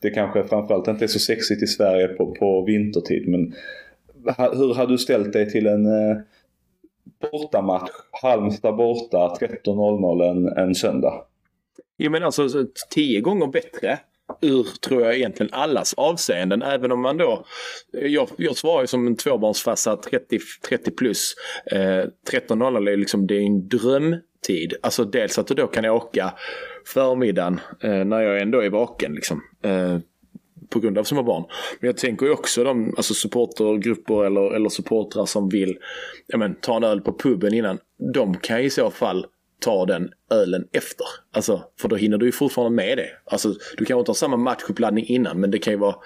det 0.00 0.10
kanske 0.10 0.44
framförallt 0.44 0.88
inte 0.88 1.04
är 1.04 1.08
så 1.08 1.18
sexigt 1.18 1.62
i 1.62 1.66
Sverige 1.66 2.08
på, 2.08 2.34
på 2.34 2.64
vintertid 2.64 3.28
men 3.28 3.54
hur 4.52 4.74
hade 4.74 4.92
du 4.92 4.98
ställt 4.98 5.32
dig 5.32 5.50
till 5.50 5.66
en 5.66 5.86
eh, 5.86 6.16
bortamatch, 7.30 7.90
Halmstad 8.22 8.76
borta 8.76 9.36
13.00 9.40 10.30
en, 10.30 10.48
en 10.48 10.74
söndag. 10.74 11.24
Jo 11.98 12.10
men 12.10 12.22
alltså 12.22 12.48
tio 12.90 13.20
gånger 13.20 13.46
bättre 13.46 13.98
ur, 14.40 14.66
tror 14.80 15.02
jag, 15.02 15.14
egentligen 15.14 15.52
allas 15.52 15.94
avseenden. 15.94 16.62
Även 16.62 16.92
om 16.92 17.00
man 17.00 17.16
då, 17.16 17.44
jag, 17.92 18.28
jag 18.36 18.56
svarar 18.56 18.80
ju 18.80 18.86
som 18.86 19.06
en 19.06 19.16
tvåbarnsfarsa 19.16 19.96
30, 19.96 20.38
30 20.68 20.90
plus. 20.90 21.34
Eh, 21.66 21.76
13.00 21.76 22.90
är 22.90 22.96
liksom, 22.96 23.26
det 23.26 23.34
är 23.34 23.40
en 23.40 23.68
drömtid. 23.68 24.74
Alltså 24.82 25.04
dels 25.04 25.38
att 25.38 25.46
du 25.46 25.54
då 25.54 25.66
kan 25.66 25.84
åka 25.84 26.34
förmiddagen 26.86 27.60
eh, 27.80 28.04
när 28.04 28.20
jag 28.20 28.40
ändå 28.40 28.60
är 28.60 28.70
vaken 28.70 29.14
liksom. 29.14 29.42
Eh, 29.62 29.98
på 30.70 30.80
grund 30.80 30.98
av 30.98 31.04
små 31.04 31.22
barn. 31.22 31.44
Men 31.80 31.88
jag 31.88 31.96
tänker 31.96 32.26
ju 32.26 32.32
också 32.32 32.64
de 32.64 32.94
alltså 32.96 33.14
supportergrupper 33.14 34.24
eller, 34.24 34.54
eller 34.54 34.68
supportrar 34.68 35.26
som 35.26 35.48
vill 35.48 35.78
ja, 36.26 36.38
men, 36.38 36.54
ta 36.54 36.76
en 36.76 36.84
öl 36.84 37.00
på 37.00 37.18
puben 37.18 37.54
innan. 37.54 37.78
De 38.14 38.36
kan 38.36 38.60
i 38.60 38.70
så 38.70 38.90
fall 38.90 39.26
ta 39.64 39.86
den 39.86 40.10
ölen 40.30 40.66
efter. 40.72 41.06
Alltså, 41.32 41.64
för 41.80 41.88
då 41.88 41.96
hinner 41.96 42.18
du 42.18 42.26
ju 42.26 42.32
fortfarande 42.32 42.76
med 42.76 42.98
det. 42.98 43.08
Alltså, 43.24 43.48
du 43.48 43.84
kanske 43.84 43.98
inte 43.98 44.10
har 44.10 44.14
samma 44.14 44.36
matchuppladdning 44.36 45.06
innan 45.06 45.40
men 45.40 45.50
det 45.50 45.58
kan 45.58 45.72
ju 45.72 45.78
vara, 45.78 45.96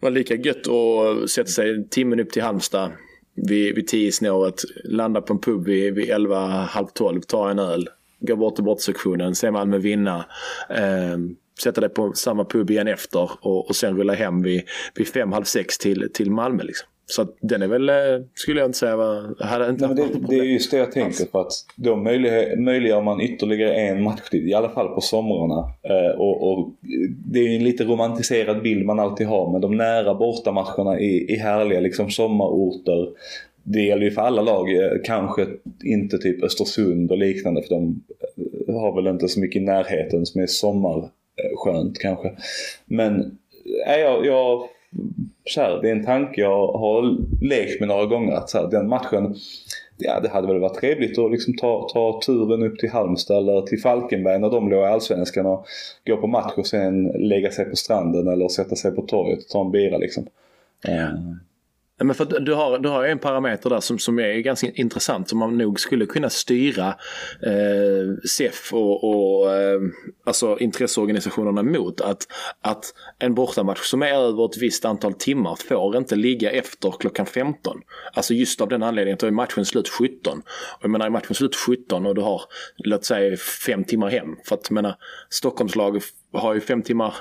vara 0.00 0.10
lika 0.10 0.34
gött 0.34 0.68
att 0.68 1.30
sätta 1.30 1.48
sig 1.48 1.88
timmen 1.88 2.20
upp 2.20 2.30
till 2.30 2.42
Halmstad 2.42 2.90
vid, 3.34 3.74
vid 3.74 3.86
tio 3.86 4.12
snåret, 4.12 4.62
landa 4.84 5.20
på 5.20 5.32
en 5.32 5.40
pub 5.40 5.64
vid, 5.64 5.94
vid 5.94 6.10
11, 6.10 6.38
halv 6.46 6.86
12, 6.86 7.20
ta 7.20 7.50
en 7.50 7.58
öl, 7.58 7.88
gå 8.20 8.36
bort 8.36 8.54
till 8.54 8.64
bortsektionen, 8.64 9.34
se 9.34 9.50
Malmö 9.50 9.78
vinna. 9.78 10.26
Eh, 10.70 11.16
sätta 11.62 11.80
dig 11.80 11.90
på 11.90 12.12
samma 12.12 12.44
pub 12.44 12.70
igen 12.70 12.88
efter 12.88 13.30
och, 13.40 13.68
och 13.68 13.76
sen 13.76 13.96
rulla 13.96 14.14
hem 14.14 14.42
vid, 14.42 14.62
vid 14.94 15.08
fem, 15.08 15.32
halv 15.32 15.44
sex 15.44 15.78
till, 15.78 16.10
till 16.14 16.30
Malmö. 16.30 16.62
Liksom. 16.62 16.88
Så 17.08 17.26
den 17.40 17.62
är 17.62 17.66
väl, 17.66 17.88
eh, 17.88 17.94
skulle 18.34 18.60
jag 18.60 18.68
inte 18.68 18.78
säga, 18.78 18.96
var, 18.96 19.44
hade 19.44 19.68
inte 19.68 19.86
Nej, 19.86 19.96
det, 19.96 20.26
det 20.28 20.38
är 20.38 20.44
just 20.44 20.70
det 20.70 20.76
jag 20.76 20.92
tänker 20.92 21.24
för 21.32 21.40
att 21.40 21.52
då 21.76 21.96
möjliggör, 21.96 22.56
möjliggör 22.56 23.02
man 23.02 23.20
ytterligare 23.20 23.74
en 23.74 24.02
matchtid, 24.02 24.48
i 24.48 24.54
alla 24.54 24.68
fall 24.68 24.88
på 24.88 25.00
somrarna. 25.00 25.70
Eh, 25.82 26.20
och, 26.20 26.52
och, 26.52 26.70
det 27.26 27.38
är 27.38 27.56
en 27.56 27.64
lite 27.64 27.84
romantiserad 27.84 28.62
bild 28.62 28.86
man 28.86 29.00
alltid 29.00 29.26
har 29.26 29.52
men 29.52 29.60
de 29.60 29.76
nära 29.76 30.14
bortamatcherna 30.14 31.00
i, 31.00 31.32
i 31.32 31.36
härliga 31.36 31.80
liksom 31.80 32.10
sommarorter 32.10 33.08
det 33.68 33.82
gäller 33.82 34.04
ju 34.04 34.10
för 34.10 34.22
alla 34.22 34.42
lag, 34.42 34.76
eh, 34.76 34.90
kanske 35.04 35.46
inte 35.84 36.18
typ 36.18 36.42
Östersund 36.42 37.10
och 37.10 37.18
liknande 37.18 37.62
för 37.62 37.74
de 37.74 38.02
har 38.72 38.94
väl 38.94 39.06
inte 39.06 39.28
så 39.28 39.40
mycket 39.40 39.62
i 39.62 39.64
närheten 39.64 40.26
som 40.26 40.40
är 40.40 40.46
sommarskönt 40.46 41.98
kanske. 42.00 42.32
Men 42.84 43.38
äh, 43.86 43.96
jag, 43.96 44.26
jag 44.26 44.68
så 45.46 45.60
här, 45.60 45.78
det 45.82 45.88
är 45.88 45.92
en 45.92 46.04
tanke 46.04 46.40
jag 46.40 46.72
har 46.72 47.16
lekt 47.44 47.80
med 47.80 47.88
några 47.88 48.06
gånger. 48.06 48.32
Att 48.32 48.50
så 48.50 48.58
här, 48.58 48.70
den 48.70 48.88
matchen, 48.88 49.34
ja 49.96 50.20
det 50.20 50.28
hade 50.28 50.46
väl 50.46 50.60
varit 50.60 50.80
trevligt 50.80 51.18
att 51.18 51.30
liksom 51.30 51.56
ta, 51.56 51.88
ta 51.92 52.20
turen 52.26 52.62
upp 52.62 52.78
till 52.78 52.90
Halmstad 52.90 53.36
eller 53.36 53.62
till 53.62 53.80
Falkenberg 53.80 54.38
när 54.38 54.50
de 54.50 54.70
låg 54.70 54.82
i 54.82 54.86
Allsvenskan 54.86 55.46
och 55.46 55.66
gå 56.06 56.16
på 56.16 56.26
match 56.26 56.52
och 56.56 56.66
sen 56.66 57.04
lägga 57.04 57.50
sig 57.50 57.64
på 57.64 57.76
stranden 57.76 58.28
eller 58.28 58.48
sätta 58.48 58.76
sig 58.76 58.92
på 58.92 59.02
torget 59.02 59.38
och 59.38 59.48
ta 59.48 59.60
en 59.60 59.70
bira 59.70 59.98
liksom. 59.98 60.26
Ja. 60.82 61.08
Men 61.98 62.14
för 62.14 62.40
du, 62.40 62.54
har, 62.54 62.78
du 62.78 62.88
har 62.88 63.04
en 63.04 63.18
parameter 63.18 63.70
där 63.70 63.80
som, 63.80 63.98
som 63.98 64.18
är 64.18 64.38
ganska 64.38 64.70
intressant 64.70 65.28
som 65.28 65.38
man 65.38 65.58
nog 65.58 65.80
skulle 65.80 66.06
kunna 66.06 66.30
styra 66.30 66.88
eh, 67.42 68.14
SEF 68.28 68.72
och, 68.72 69.04
och 69.04 69.54
eh, 69.54 69.80
alltså 70.26 70.58
intresseorganisationerna 70.58 71.62
mot. 71.62 72.00
Att, 72.00 72.26
att 72.60 72.84
en 73.18 73.34
bortamatch 73.34 73.80
som 73.80 74.02
är 74.02 74.12
över 74.12 74.44
ett 74.44 74.56
visst 74.58 74.84
antal 74.84 75.14
timmar 75.14 75.54
får 75.68 75.96
inte 75.96 76.16
ligga 76.16 76.50
efter 76.50 76.90
klockan 76.90 77.26
15. 77.26 77.80
Alltså 78.12 78.34
just 78.34 78.60
av 78.60 78.68
den 78.68 78.82
anledningen 78.82 79.14
att 79.14 79.20
då 79.20 79.26
är 79.26 79.30
matchen 79.30 79.64
slut 79.64 79.88
17. 79.88 80.38
Och 80.78 80.84
jag 80.84 80.90
menar 80.90 81.06
är 81.06 81.10
matchen 81.10 81.34
slut 81.34 81.56
17 81.56 82.06
och 82.06 82.14
du 82.14 82.20
har 82.20 82.42
låt 82.76 83.04
säga 83.04 83.36
fem 83.36 83.84
timmar 83.84 84.08
hem. 84.08 84.36
För 84.48 84.54
att 84.54 84.66
jag 84.68 84.74
menar 84.74 84.96
Stockholmslag 85.30 86.02
har 86.32 86.54
ju 86.54 86.60
fem 86.60 86.82
timmar 86.82 87.14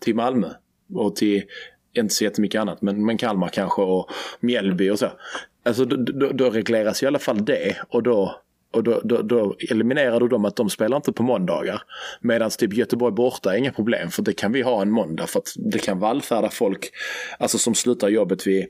till 0.00 0.14
Malmö 0.14 0.48
och 0.94 1.16
till 1.16 1.42
inte 1.94 2.14
så 2.14 2.24
jättemycket 2.24 2.60
annat, 2.60 2.82
men, 2.82 3.06
men 3.06 3.18
Kalmar 3.18 3.48
kanske 3.48 3.82
och 3.82 4.10
Mjällby 4.40 4.90
och 4.90 4.98
så. 4.98 5.08
Alltså 5.62 5.84
då, 5.84 5.96
då, 5.96 6.32
då 6.32 6.50
regleras 6.50 7.02
i 7.02 7.06
alla 7.06 7.18
fall 7.18 7.44
det 7.44 7.76
och 7.88 8.02
då 8.02 8.40
och 8.70 8.84
då, 8.84 9.00
då, 9.04 9.22
då, 9.22 9.56
eliminerar 9.70 10.20
du 10.20 10.28
dem 10.28 10.44
att 10.44 10.56
de 10.56 10.70
spelar 10.70 10.96
inte 10.96 11.12
på 11.12 11.22
måndagar. 11.22 11.82
Medan 12.20 12.50
typ 12.50 12.74
Göteborg 12.74 13.14
borta 13.14 13.54
är 13.54 13.58
inga 13.58 13.72
problem 13.72 14.10
för 14.10 14.22
det 14.22 14.32
kan 14.32 14.52
vi 14.52 14.62
ha 14.62 14.82
en 14.82 14.90
måndag 14.90 15.26
för 15.26 15.38
att 15.38 15.52
det 15.56 15.78
kan 15.78 15.98
vallfärda 15.98 16.50
folk 16.50 16.90
alltså 17.38 17.58
som 17.58 17.74
slutar 17.74 18.08
jobbet 18.08 18.46
vid 18.46 18.66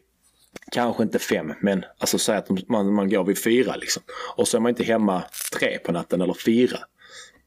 Kanske 0.71 1.03
inte 1.03 1.19
fem, 1.19 1.53
men 1.61 1.85
alltså 1.99 2.19
säg 2.19 2.37
att 2.37 2.69
man, 2.69 2.95
man 2.95 3.11
går 3.11 3.25
vid 3.25 3.43
fyra 3.43 3.77
liksom. 3.77 4.03
Och 4.37 4.49
så 4.49 4.57
är 4.57 4.61
man 4.61 4.71
inte 4.71 4.85
hemma 4.85 5.23
tre 5.59 5.79
på 5.79 5.93
natten 5.93 6.21
eller 6.21 6.35
fyra. 6.35 6.79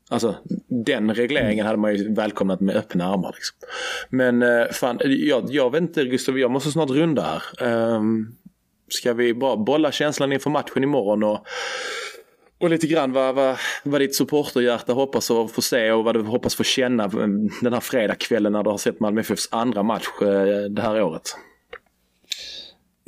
Alltså 0.09 0.35
den 0.85 1.13
regleringen 1.13 1.65
hade 1.65 1.77
man 1.77 1.95
ju 1.95 2.13
välkomnat 2.13 2.59
med 2.59 2.75
öppna 2.75 3.05
armar. 3.05 3.31
Liksom. 3.35 3.57
Men 4.09 4.43
eh, 4.43 4.67
fan, 4.71 4.99
jag, 5.03 5.45
jag 5.49 5.71
vet 5.71 5.81
inte 5.81 6.05
Gustav, 6.05 6.39
jag 6.39 6.51
måste 6.51 6.71
snart 6.71 6.89
runda 6.89 7.41
här. 7.61 7.95
Um, 7.95 8.35
ska 8.89 9.13
vi 9.13 9.33
bara 9.33 9.57
bolla 9.57 9.91
känslan 9.91 10.33
inför 10.33 10.49
matchen 10.49 10.83
imorgon 10.83 11.23
och, 11.23 11.47
och 12.59 12.69
lite 12.69 12.87
grann 12.87 13.11
vad, 13.11 13.35
vad, 13.35 13.57
vad 13.83 14.01
ditt 14.01 14.15
supporterhjärta 14.15 14.93
hoppas 14.93 15.31
att 15.31 15.51
få 15.51 15.61
se 15.61 15.91
och 15.91 16.03
vad 16.03 16.15
du 16.15 16.21
hoppas 16.21 16.55
få 16.55 16.63
känna 16.63 17.03
ehm, 17.03 17.49
den 17.61 17.73
här 17.73 17.79
fredagskvällen 17.79 18.53
när 18.53 18.63
du 18.63 18.69
har 18.69 18.77
sett 18.77 18.99
Malmö 18.99 19.21
FFs 19.21 19.47
andra 19.51 19.83
match 19.83 20.07
eh, 20.21 20.69
det 20.69 20.81
här 20.81 21.01
året? 21.01 21.35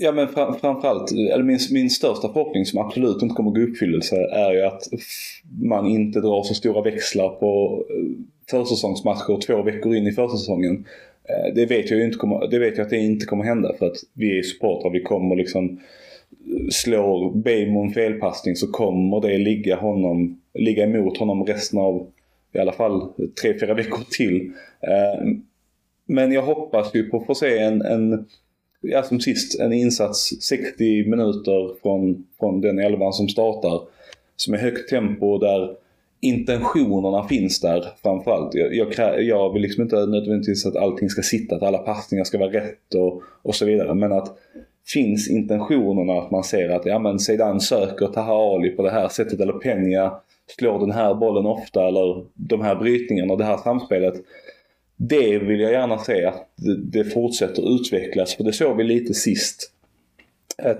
Ja 0.01 0.11
men 0.11 0.27
fram, 0.27 0.55
framförallt, 0.55 1.11
eller 1.11 1.43
min, 1.43 1.59
min 1.71 1.89
största 1.89 2.33
förhoppning 2.33 2.65
som 2.65 2.79
absolut 2.79 3.21
inte 3.21 3.35
kommer 3.35 3.51
gå 3.51 3.61
i 3.61 3.63
uppfyllelse 3.63 4.15
är 4.15 4.53
ju 4.53 4.61
att 4.61 4.81
man 5.61 5.87
inte 5.87 6.19
drar 6.19 6.43
så 6.43 6.53
stora 6.53 6.81
växlar 6.81 7.29
på 7.29 7.83
eh, 7.89 8.05
försäsongsmatcher 8.51 9.41
två 9.47 9.61
veckor 9.61 9.95
in 9.95 10.07
i 10.07 10.11
försäsongen. 10.11 10.85
Eh, 11.29 11.53
det 11.55 11.65
vet 11.65 11.89
jag 11.89 11.99
ju 11.99 12.05
inte 12.05 12.17
kommer, 12.17 12.47
det 12.47 12.59
vet 12.59 12.77
jag 12.77 12.83
att 12.83 12.89
det 12.89 12.97
inte 12.97 13.25
kommer 13.25 13.43
hända 13.43 13.73
för 13.79 13.85
att 13.85 13.97
vi 14.13 14.39
är 14.39 14.43
supportrar. 14.43 14.91
Vi 14.91 15.01
kommer 15.01 15.35
liksom 15.35 15.69
eh, 15.69 16.67
slår 16.71 17.35
Bejmo 17.35 17.83
en 17.83 17.93
felpassning 17.93 18.55
så 18.55 18.71
kommer 18.71 19.21
det 19.21 19.37
ligga 19.37 19.75
honom, 19.75 20.41
ligga 20.53 20.83
emot 20.83 21.17
honom 21.17 21.45
resten 21.45 21.79
av 21.79 22.07
i 22.53 22.59
alla 22.59 22.71
fall 22.71 23.01
tre, 23.41 23.59
fyra 23.59 23.73
veckor 23.73 24.03
till. 24.17 24.51
Men 26.05 26.31
jag 26.31 26.41
hoppas 26.41 26.95
ju 26.95 27.09
på 27.09 27.17
att 27.17 27.25
få 27.25 27.35
se 27.35 27.57
en, 27.57 27.81
en 27.81 28.25
ja, 28.81 29.03
som 29.03 29.19
sist, 29.19 29.59
en 29.59 29.73
insats 29.73 30.29
60 30.41 31.09
minuter 31.09 31.81
från, 31.81 32.27
från 32.39 32.61
den 32.61 32.79
elvan 32.79 33.13
som 33.13 33.29
startar. 33.29 33.81
Som 34.35 34.53
är 34.53 34.57
högt 34.57 34.89
tempo 34.89 35.37
där 35.37 35.75
intentionerna 36.21 37.27
finns 37.27 37.59
där 37.59 37.85
framförallt. 38.03 38.53
Jag, 38.53 38.73
jag, 38.73 39.23
jag 39.23 39.53
vill 39.53 39.61
liksom 39.61 39.83
inte 39.83 40.05
nödvändigtvis 40.05 40.65
att 40.65 40.75
allting 40.75 41.09
ska 41.09 41.21
sitta, 41.21 41.55
att 41.55 41.63
alla 41.63 41.77
passningar 41.77 42.23
ska 42.23 42.37
vara 42.37 42.51
rätt 42.51 42.93
och, 42.95 43.21
och 43.41 43.55
så 43.55 43.65
vidare. 43.65 43.93
Men 43.93 44.11
att 44.11 44.37
finns 44.93 45.29
intentionerna 45.29 46.13
att 46.13 46.31
man 46.31 46.43
ser 46.43 46.69
att 46.69 46.85
ja 46.85 46.99
men 46.99 47.19
Zeidan 47.19 47.59
söker 47.59 48.07
Taha 48.07 48.55
Ali 48.55 48.69
på 48.69 48.83
det 48.83 48.91
här 48.91 49.07
sättet 49.07 49.39
eller 49.39 49.53
Peña 49.53 50.11
slår 50.57 50.79
den 50.79 50.91
här 50.91 51.13
bollen 51.13 51.45
ofta 51.45 51.87
eller 51.87 52.25
de 52.33 52.61
här 52.61 52.75
brytningarna 52.75 53.33
och 53.33 53.39
det 53.39 53.45
här 53.45 53.57
samspelet 53.57 54.13
det 55.01 55.39
vill 55.39 55.59
jag 55.59 55.71
gärna 55.71 55.97
se 55.97 56.25
att 56.25 56.49
det, 56.91 57.03
fortsätter 57.03 57.75
utvecklas. 57.75 58.35
För 58.35 58.43
det 58.43 58.53
såg 58.53 58.77
vi 58.77 58.83
lite 58.83 59.13
sist. 59.13 59.71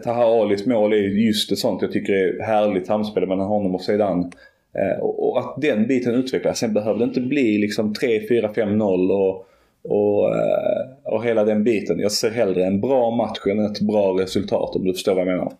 Taha 0.04 0.42
Alis 0.42 0.66
mål 0.66 0.94
är 0.94 0.98
just 0.98 1.52
ett 1.52 1.58
sånt 1.58 1.82
jag 1.82 1.92
tycker 1.92 2.14
är 2.14 2.44
härligt 2.44 2.88
samspel 2.88 3.28
mellan 3.28 3.48
honom 3.48 3.76
och 3.76 3.82
Zeidan. 3.82 4.32
Eh, 4.74 5.00
och 5.00 5.40
att 5.40 5.62
den 5.62 5.88
biten 5.88 6.16
utvecklas. 6.16 6.60
Sen 6.60 6.74
behöver 6.74 7.00
det 7.00 7.06
inte 7.06 7.22
bli 7.22 7.58
liksom 7.58 7.94
3, 7.94 8.28
4, 8.28 8.54
5, 8.54 8.78
0 8.78 9.12
och, 9.12 9.48
och, 9.84 10.36
eh, 10.36 11.14
och 11.14 11.24
hela 11.24 11.44
den 11.44 11.64
biten. 11.64 12.00
Jag 12.00 12.12
ser 12.12 12.32
hellre 12.32 12.66
en 12.66 12.82
bra 12.82 13.12
match 13.12 13.40
än 13.50 13.66
ett 13.66 13.82
bra 13.82 14.20
resultat 14.20 14.76
om 14.76 14.86
du 14.86 14.94
förstår 14.94 15.16
vad 15.16 15.22
jag 15.22 15.38
menar. 15.38 15.54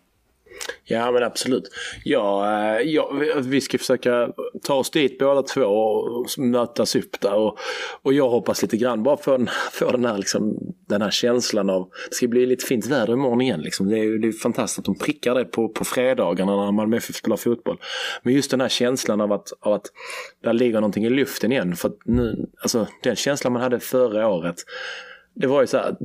Ja 0.90 1.10
men 1.12 1.22
absolut. 1.22 1.70
Ja, 2.04 2.52
eh, 2.52 2.80
ja, 2.80 3.12
vi 3.36 3.60
ska 3.60 3.78
försöka 3.78 4.32
ta 4.62 4.74
oss 4.74 4.90
dit 4.90 5.18
båda 5.18 5.42
två 5.42 5.64
och 5.64 6.26
mötas 6.38 6.96
upp 6.96 7.20
där. 7.20 7.34
Och, 7.34 7.58
och 8.02 8.12
jag 8.12 8.28
hoppas 8.28 8.62
lite 8.62 8.76
grann 8.76 9.02
bara 9.02 9.16
få, 9.16 9.46
få 9.72 9.90
den, 9.90 10.04
här, 10.04 10.18
liksom, 10.18 10.58
den 10.88 11.02
här 11.02 11.10
känslan 11.10 11.70
av, 11.70 11.90
det 12.10 12.14
ska 12.14 12.28
bli 12.28 12.46
lite 12.46 12.66
fint 12.66 12.86
väder 12.86 13.12
imorgon 13.12 13.40
igen. 13.40 13.60
Liksom. 13.60 13.88
Det, 13.88 13.98
är, 13.98 14.18
det 14.18 14.28
är 14.28 14.32
fantastiskt 14.32 14.78
att 14.78 14.84
de 14.84 14.98
prickar 14.98 15.34
det 15.34 15.44
på, 15.44 15.68
på 15.68 15.84
fredagarna 15.84 16.64
när 16.64 16.72
Malmö 16.72 16.96
FF 16.96 17.16
spelar 17.16 17.36
fotboll. 17.36 17.78
Men 18.22 18.34
just 18.34 18.50
den 18.50 18.60
här 18.60 18.68
känslan 18.68 19.20
av 19.20 19.32
att, 19.32 19.52
av 19.60 19.72
att 19.72 19.86
där 20.44 20.52
ligger 20.52 20.74
någonting 20.74 21.04
i 21.04 21.10
luften 21.10 21.52
igen. 21.52 21.76
För 21.76 21.92
nu, 22.04 22.46
alltså, 22.62 22.86
den 23.02 23.16
känslan 23.16 23.52
man 23.52 23.62
hade 23.62 23.80
förra 23.80 24.28
året, 24.28 24.56
det 25.34 25.46
var 25.46 25.60
ju 25.60 25.66
så 25.66 25.76
här, 25.76 25.96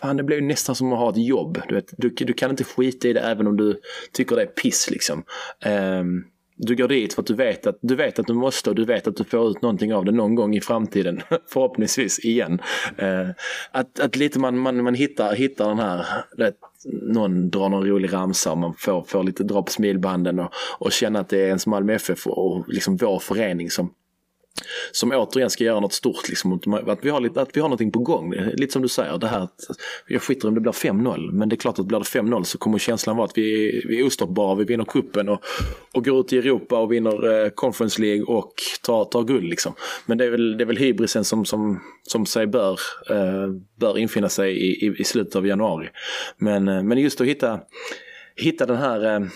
fan 0.00 0.16
det 0.16 0.22
blir 0.22 0.40
nästan 0.40 0.74
som 0.74 0.92
att 0.92 0.98
ha 0.98 1.10
ett 1.10 1.26
jobb. 1.26 1.62
Du, 1.68 1.74
vet, 1.74 1.94
du, 1.98 2.08
du 2.08 2.32
kan 2.32 2.50
inte 2.50 2.64
skita 2.64 3.08
i 3.08 3.12
det 3.12 3.20
även 3.20 3.46
om 3.46 3.56
du 3.56 3.80
tycker 4.12 4.36
det 4.36 4.42
är 4.42 4.46
piss 4.46 4.90
liksom. 4.90 5.24
Um, 5.66 6.24
du 6.58 6.76
går 6.76 6.88
dit 6.88 7.14
för 7.14 7.22
att 7.22 7.26
du 7.26 7.34
vet 7.34 7.66
att, 7.66 7.78
du 7.82 7.96
vet 7.96 8.18
att 8.18 8.26
du 8.26 8.32
måste 8.32 8.70
och 8.70 8.76
du 8.76 8.84
vet 8.84 9.06
att 9.06 9.16
du 9.16 9.24
får 9.24 9.50
ut 9.50 9.62
någonting 9.62 9.94
av 9.94 10.04
det 10.04 10.12
någon 10.12 10.34
gång 10.34 10.56
i 10.56 10.60
framtiden. 10.60 11.20
Förhoppningsvis 11.52 12.24
igen. 12.24 12.60
Uh, 13.02 13.30
att, 13.70 14.00
att 14.00 14.16
lite 14.16 14.38
man, 14.38 14.58
man, 14.58 14.82
man 14.82 14.94
hittar, 14.94 15.34
hittar 15.34 15.68
den 15.68 15.78
här, 15.78 16.06
det, 16.36 16.52
någon 17.02 17.50
drar 17.50 17.68
någon 17.68 17.86
rolig 17.86 18.12
ramsa 18.12 18.52
och 18.52 18.58
man 18.58 18.74
får, 18.78 19.02
får 19.02 19.24
lite 19.24 19.44
dra 19.44 19.62
på 19.62 19.72
smilbanden 19.72 20.38
och, 20.38 20.52
och 20.78 20.92
känna 20.92 21.20
att 21.20 21.28
det 21.28 21.38
är 21.38 21.46
ens 21.46 21.66
Malmö 21.66 21.94
FF 21.94 22.26
och, 22.26 22.46
och 22.46 22.68
liksom 22.68 22.96
vår 22.96 23.18
förening 23.18 23.70
som 23.70 23.92
som 24.92 25.12
återigen 25.12 25.50
ska 25.50 25.64
göra 25.64 25.80
något 25.80 25.92
stort. 25.92 26.28
Liksom, 26.28 26.52
att, 26.86 26.98
vi 27.02 27.10
har 27.10 27.20
lite, 27.20 27.40
att 27.40 27.56
vi 27.56 27.60
har 27.60 27.68
någonting 27.68 27.92
på 27.92 27.98
gång. 27.98 28.34
Lite 28.54 28.72
som 28.72 28.82
du 28.82 28.88
säger, 28.88 29.18
det 29.18 29.26
här 29.26 29.40
att 29.40 29.60
jag 30.06 30.22
skiter 30.22 30.48
om 30.48 30.54
det 30.54 30.60
blir 30.60 30.72
5-0. 30.72 31.32
Men 31.32 31.48
det 31.48 31.54
är 31.54 31.58
klart 31.58 31.78
att 31.78 31.86
blir 31.86 31.98
det 31.98 32.04
5-0 32.04 32.42
så 32.42 32.58
kommer 32.58 32.78
känslan 32.78 33.16
vara 33.16 33.24
att 33.24 33.38
vi, 33.38 33.82
vi 33.88 34.00
är 34.00 34.06
ostoppbara. 34.06 34.54
Vi 34.54 34.64
vinner 34.64 34.84
kuppen 34.84 35.28
och, 35.28 35.40
och 35.92 36.04
går 36.04 36.20
ut 36.20 36.32
i 36.32 36.38
Europa 36.38 36.78
och 36.78 36.92
vinner 36.92 37.44
eh, 37.44 37.48
Conference 37.50 38.02
League 38.02 38.22
och 38.22 38.52
tar, 38.82 39.04
tar 39.04 39.22
guld. 39.22 39.44
Liksom. 39.44 39.72
Men 40.06 40.18
det 40.18 40.24
är 40.24 40.30
väl, 40.30 40.56
det 40.58 40.64
är 40.64 40.66
väl 40.66 40.76
hybrisen 40.76 41.24
som, 41.24 41.44
som, 41.44 41.80
som 42.02 42.26
sig 42.26 42.46
bör, 42.46 42.80
eh, 43.10 43.48
bör 43.80 43.98
infinna 43.98 44.28
sig 44.28 44.52
i, 44.52 44.86
i, 44.86 44.94
i, 44.98 45.04
slutet 45.04 45.36
av 45.36 45.46
januari. 45.46 45.88
Men, 46.38 46.68
eh, 46.68 46.82
men 46.82 46.98
just 46.98 47.20
att 47.20 47.26
hitta, 47.26 47.60
hitta 48.36 48.66
den 48.66 48.76
här 48.76 49.14
eh, 49.14 49.26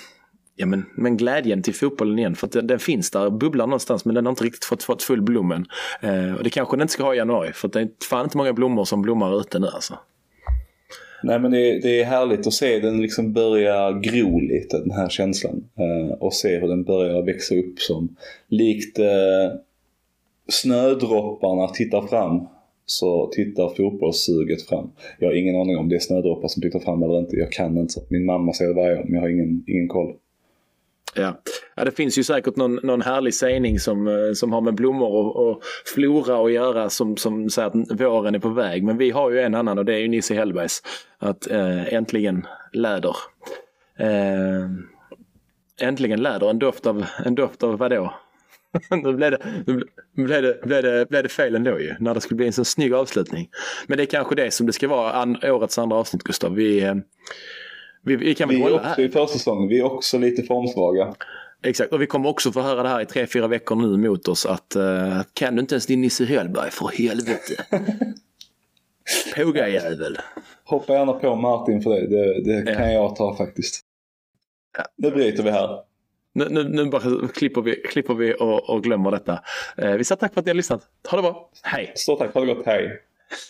ja, 0.61 0.67
men, 0.67 0.87
men 0.95 1.17
glädjen 1.17 1.63
till 1.63 1.75
fotbollen 1.75 2.19
igen. 2.19 2.35
För 2.35 2.47
att 2.47 2.53
den, 2.53 2.67
den 2.67 2.79
finns 2.79 3.11
där, 3.11 3.31
bubblar 3.31 3.67
någonstans 3.67 4.05
men 4.05 4.15
den 4.15 4.27
har 4.27 4.31
inte 4.31 4.45
riktigt 4.45 4.65
fått, 4.65 4.83
fått 4.83 5.03
full 5.03 5.23
blommen. 5.23 5.67
Eh, 6.01 6.35
och 6.35 6.45
det 6.45 6.51
kanske 6.51 6.77
den 6.77 6.83
inte 6.83 6.93
ska 6.93 7.03
ha 7.03 7.15
i 7.15 7.17
januari 7.17 7.53
för 7.53 7.69
det 7.69 7.81
är 7.81 7.89
fan 8.11 8.25
inte 8.25 8.37
många 8.37 8.53
blommor 8.53 8.85
som 8.85 9.03
blommar 9.03 9.41
ute 9.41 9.59
nu 9.59 9.67
alltså. 9.67 9.99
Nej 11.23 11.39
men 11.39 11.51
det, 11.51 11.81
det, 11.81 12.01
är 12.01 12.05
härligt 12.05 12.47
att 12.47 12.53
se 12.53 12.79
den 12.79 13.03
liksom 13.03 13.33
börja 13.33 13.93
gro 13.93 14.41
lite 14.41 14.79
den 14.79 14.91
här 14.91 15.09
känslan. 15.09 15.65
Eh, 15.79 16.13
och 16.13 16.35
se 16.35 16.59
hur 16.59 16.69
den 16.69 16.85
börjar 16.85 17.23
växa 17.23 17.55
upp 17.55 17.81
som 17.81 18.17
likt 18.49 18.99
eh, 18.99 19.07
snödropparna 20.49 21.69
tittar 21.69 22.07
fram 22.07 22.47
så 22.87 23.27
tittar 23.27 23.69
fotbollssuget 23.69 24.63
fram. 24.63 24.91
Jag 25.19 25.29
har 25.29 25.35
ingen 25.35 25.57
aning 25.57 25.77
om 25.77 25.89
det 25.89 25.97
är 25.97 26.01
snödroppar 26.01 26.49
som 26.49 26.63
tittar 26.63 26.81
fram 26.81 27.03
eller 27.03 27.19
inte. 27.19 27.37
Jag 27.37 27.53
kan 27.53 27.79
inte. 27.79 28.01
Min 28.09 28.25
mamma 28.25 28.53
säger 28.53 28.75
det 28.75 28.81
varje 28.81 28.99
år 28.99 29.05
men 29.05 29.15
jag 29.15 29.21
har 29.21 29.29
ingen, 29.29 29.65
ingen 29.67 29.89
koll. 29.89 30.15
Ja. 31.15 31.43
ja, 31.77 31.85
det 31.85 31.91
finns 31.91 32.19
ju 32.19 32.25
säkert 32.25 32.57
någon, 32.57 32.75
någon 32.75 33.03
härlig 33.03 33.35
sägning 33.35 33.81
som, 33.81 34.09
eh, 34.09 34.33
som 34.35 34.53
har 34.53 34.61
med 34.61 34.75
blommor 34.75 35.09
och, 35.09 35.49
och 35.49 35.63
flora 35.95 36.45
att 36.45 36.53
göra 36.53 36.91
som, 36.91 37.17
som 37.17 37.51
säger 37.51 37.69
att 37.69 38.01
våren 38.01 38.35
är 38.35 38.39
på 38.39 38.49
väg. 38.49 38.85
Men 38.85 38.99
vi 38.99 39.11
har 39.11 39.31
ju 39.31 39.41
en 39.41 39.55
annan 39.55 39.79
och 39.79 39.85
det 39.85 39.95
är 39.95 39.99
ju 39.99 40.09
Nisse 40.09 40.35
Hellbergs. 40.35 40.83
Att 41.19 41.51
äh, 41.51 41.95
äntligen 41.95 42.47
läder. 42.73 43.17
Äh, 43.99 44.69
äntligen 45.81 46.23
läder, 46.23 46.51
en 46.51 46.59
doft 46.59 46.87
av, 46.87 47.05
en 47.25 47.35
doft 47.35 47.63
av 47.63 47.79
vadå? 47.79 48.15
nu 48.91 49.13
blev 49.13 49.31
det, 49.31 49.39
nu 50.15 50.25
blev 50.25 50.43
det, 50.43 50.61
blev 50.63 50.83
det, 50.83 51.09
blev 51.09 51.23
det 51.23 51.29
fel 51.29 51.55
ändå 51.55 51.81
ju. 51.81 51.95
När 52.01 52.15
det 52.15 52.21
skulle 52.21 52.37
bli 52.37 52.47
en 52.47 52.53
sån 52.53 52.65
snygg 52.65 52.95
avslutning. 52.95 53.49
Men 53.87 53.97
det 53.97 54.05
är 54.05 54.07
kanske 54.07 54.35
det 54.35 54.51
som 54.51 54.67
det 54.67 54.73
ska 54.73 54.89
vara 54.89 55.13
an, 55.13 55.37
årets 55.45 55.79
andra 55.79 55.97
avsnitt 55.97 56.23
Gustav. 56.23 56.55
Vi, 56.55 56.83
eh, 56.83 56.95
vi, 58.05 58.17
vi 58.17 58.35
kan 58.35 58.49
väl 58.49 58.57
Vi 58.57 58.63
är 58.63 58.71
hålla 58.71 58.77
också 58.91 59.01
i 59.01 59.05
här. 59.05 59.13
försäsongen. 59.13 59.69
Vi 59.69 59.79
är 59.81 59.85
också 59.85 60.19
lite 60.19 60.43
formsvaga. 60.43 61.15
Exakt, 61.63 61.93
och 61.93 62.03
vi 62.03 62.07
kommer 62.07 62.29
också 62.29 62.53
få 62.53 62.61
höra 62.61 62.83
det 62.83 62.89
här 62.89 63.01
i 63.01 63.07
tre, 63.07 63.27
fyra 63.27 63.49
veckor 63.49 63.77
nu 63.77 64.09
mot 64.09 64.29
oss 64.29 64.47
att 64.47 64.77
uh, 64.77 65.23
kan 65.35 65.55
du 65.55 65.61
inte 65.61 65.75
ens 65.75 65.87
din 65.87 66.01
Nisse 66.01 66.25
Hellberg 66.25 66.71
för 66.71 66.89
helvete. 66.89 67.65
Pågajävel. 69.37 70.19
Hoppa 70.65 70.93
gärna 70.93 71.13
på 71.13 71.37
Martin 71.37 71.83
för 71.83 71.91
det. 71.91 72.07
Det, 72.07 72.41
det 72.65 72.71
Ja. 72.71 72.77
kan 72.79 72.93
jag 72.93 73.17
ta 73.17 73.37
faktiskt. 73.37 73.81
Nu 74.97 75.11
bryter 75.11 75.43
vi 75.43 75.51
här. 75.51 75.79
Nu, 76.33 76.47
nu, 76.51 76.65
nu 76.65 76.85
bara 76.85 77.29
klipper 77.29 77.63
vi, 77.63 77.75
klipper 77.77 78.15
vi 78.15 78.35
och, 78.35 78.71
och 78.71 78.83
glömmer 78.85 79.11
detta. 79.11 79.41
Eh, 79.77 79.93
vi 79.93 80.05
säger 80.05 80.19
tack 80.21 80.35
för 80.35 80.41
att 80.41 80.47
ni 80.47 80.51
har 80.51 80.55
lyssnat. 80.57 80.83
Ha 81.11 81.17
det 81.17 81.23
bra. 81.23 81.51
Hej! 81.63 81.93
Stort 81.97 82.19
tack. 82.19 82.35
Ha 82.35 82.41
det 82.41 82.55
gott. 82.55 82.67
Hej. 82.67 83.03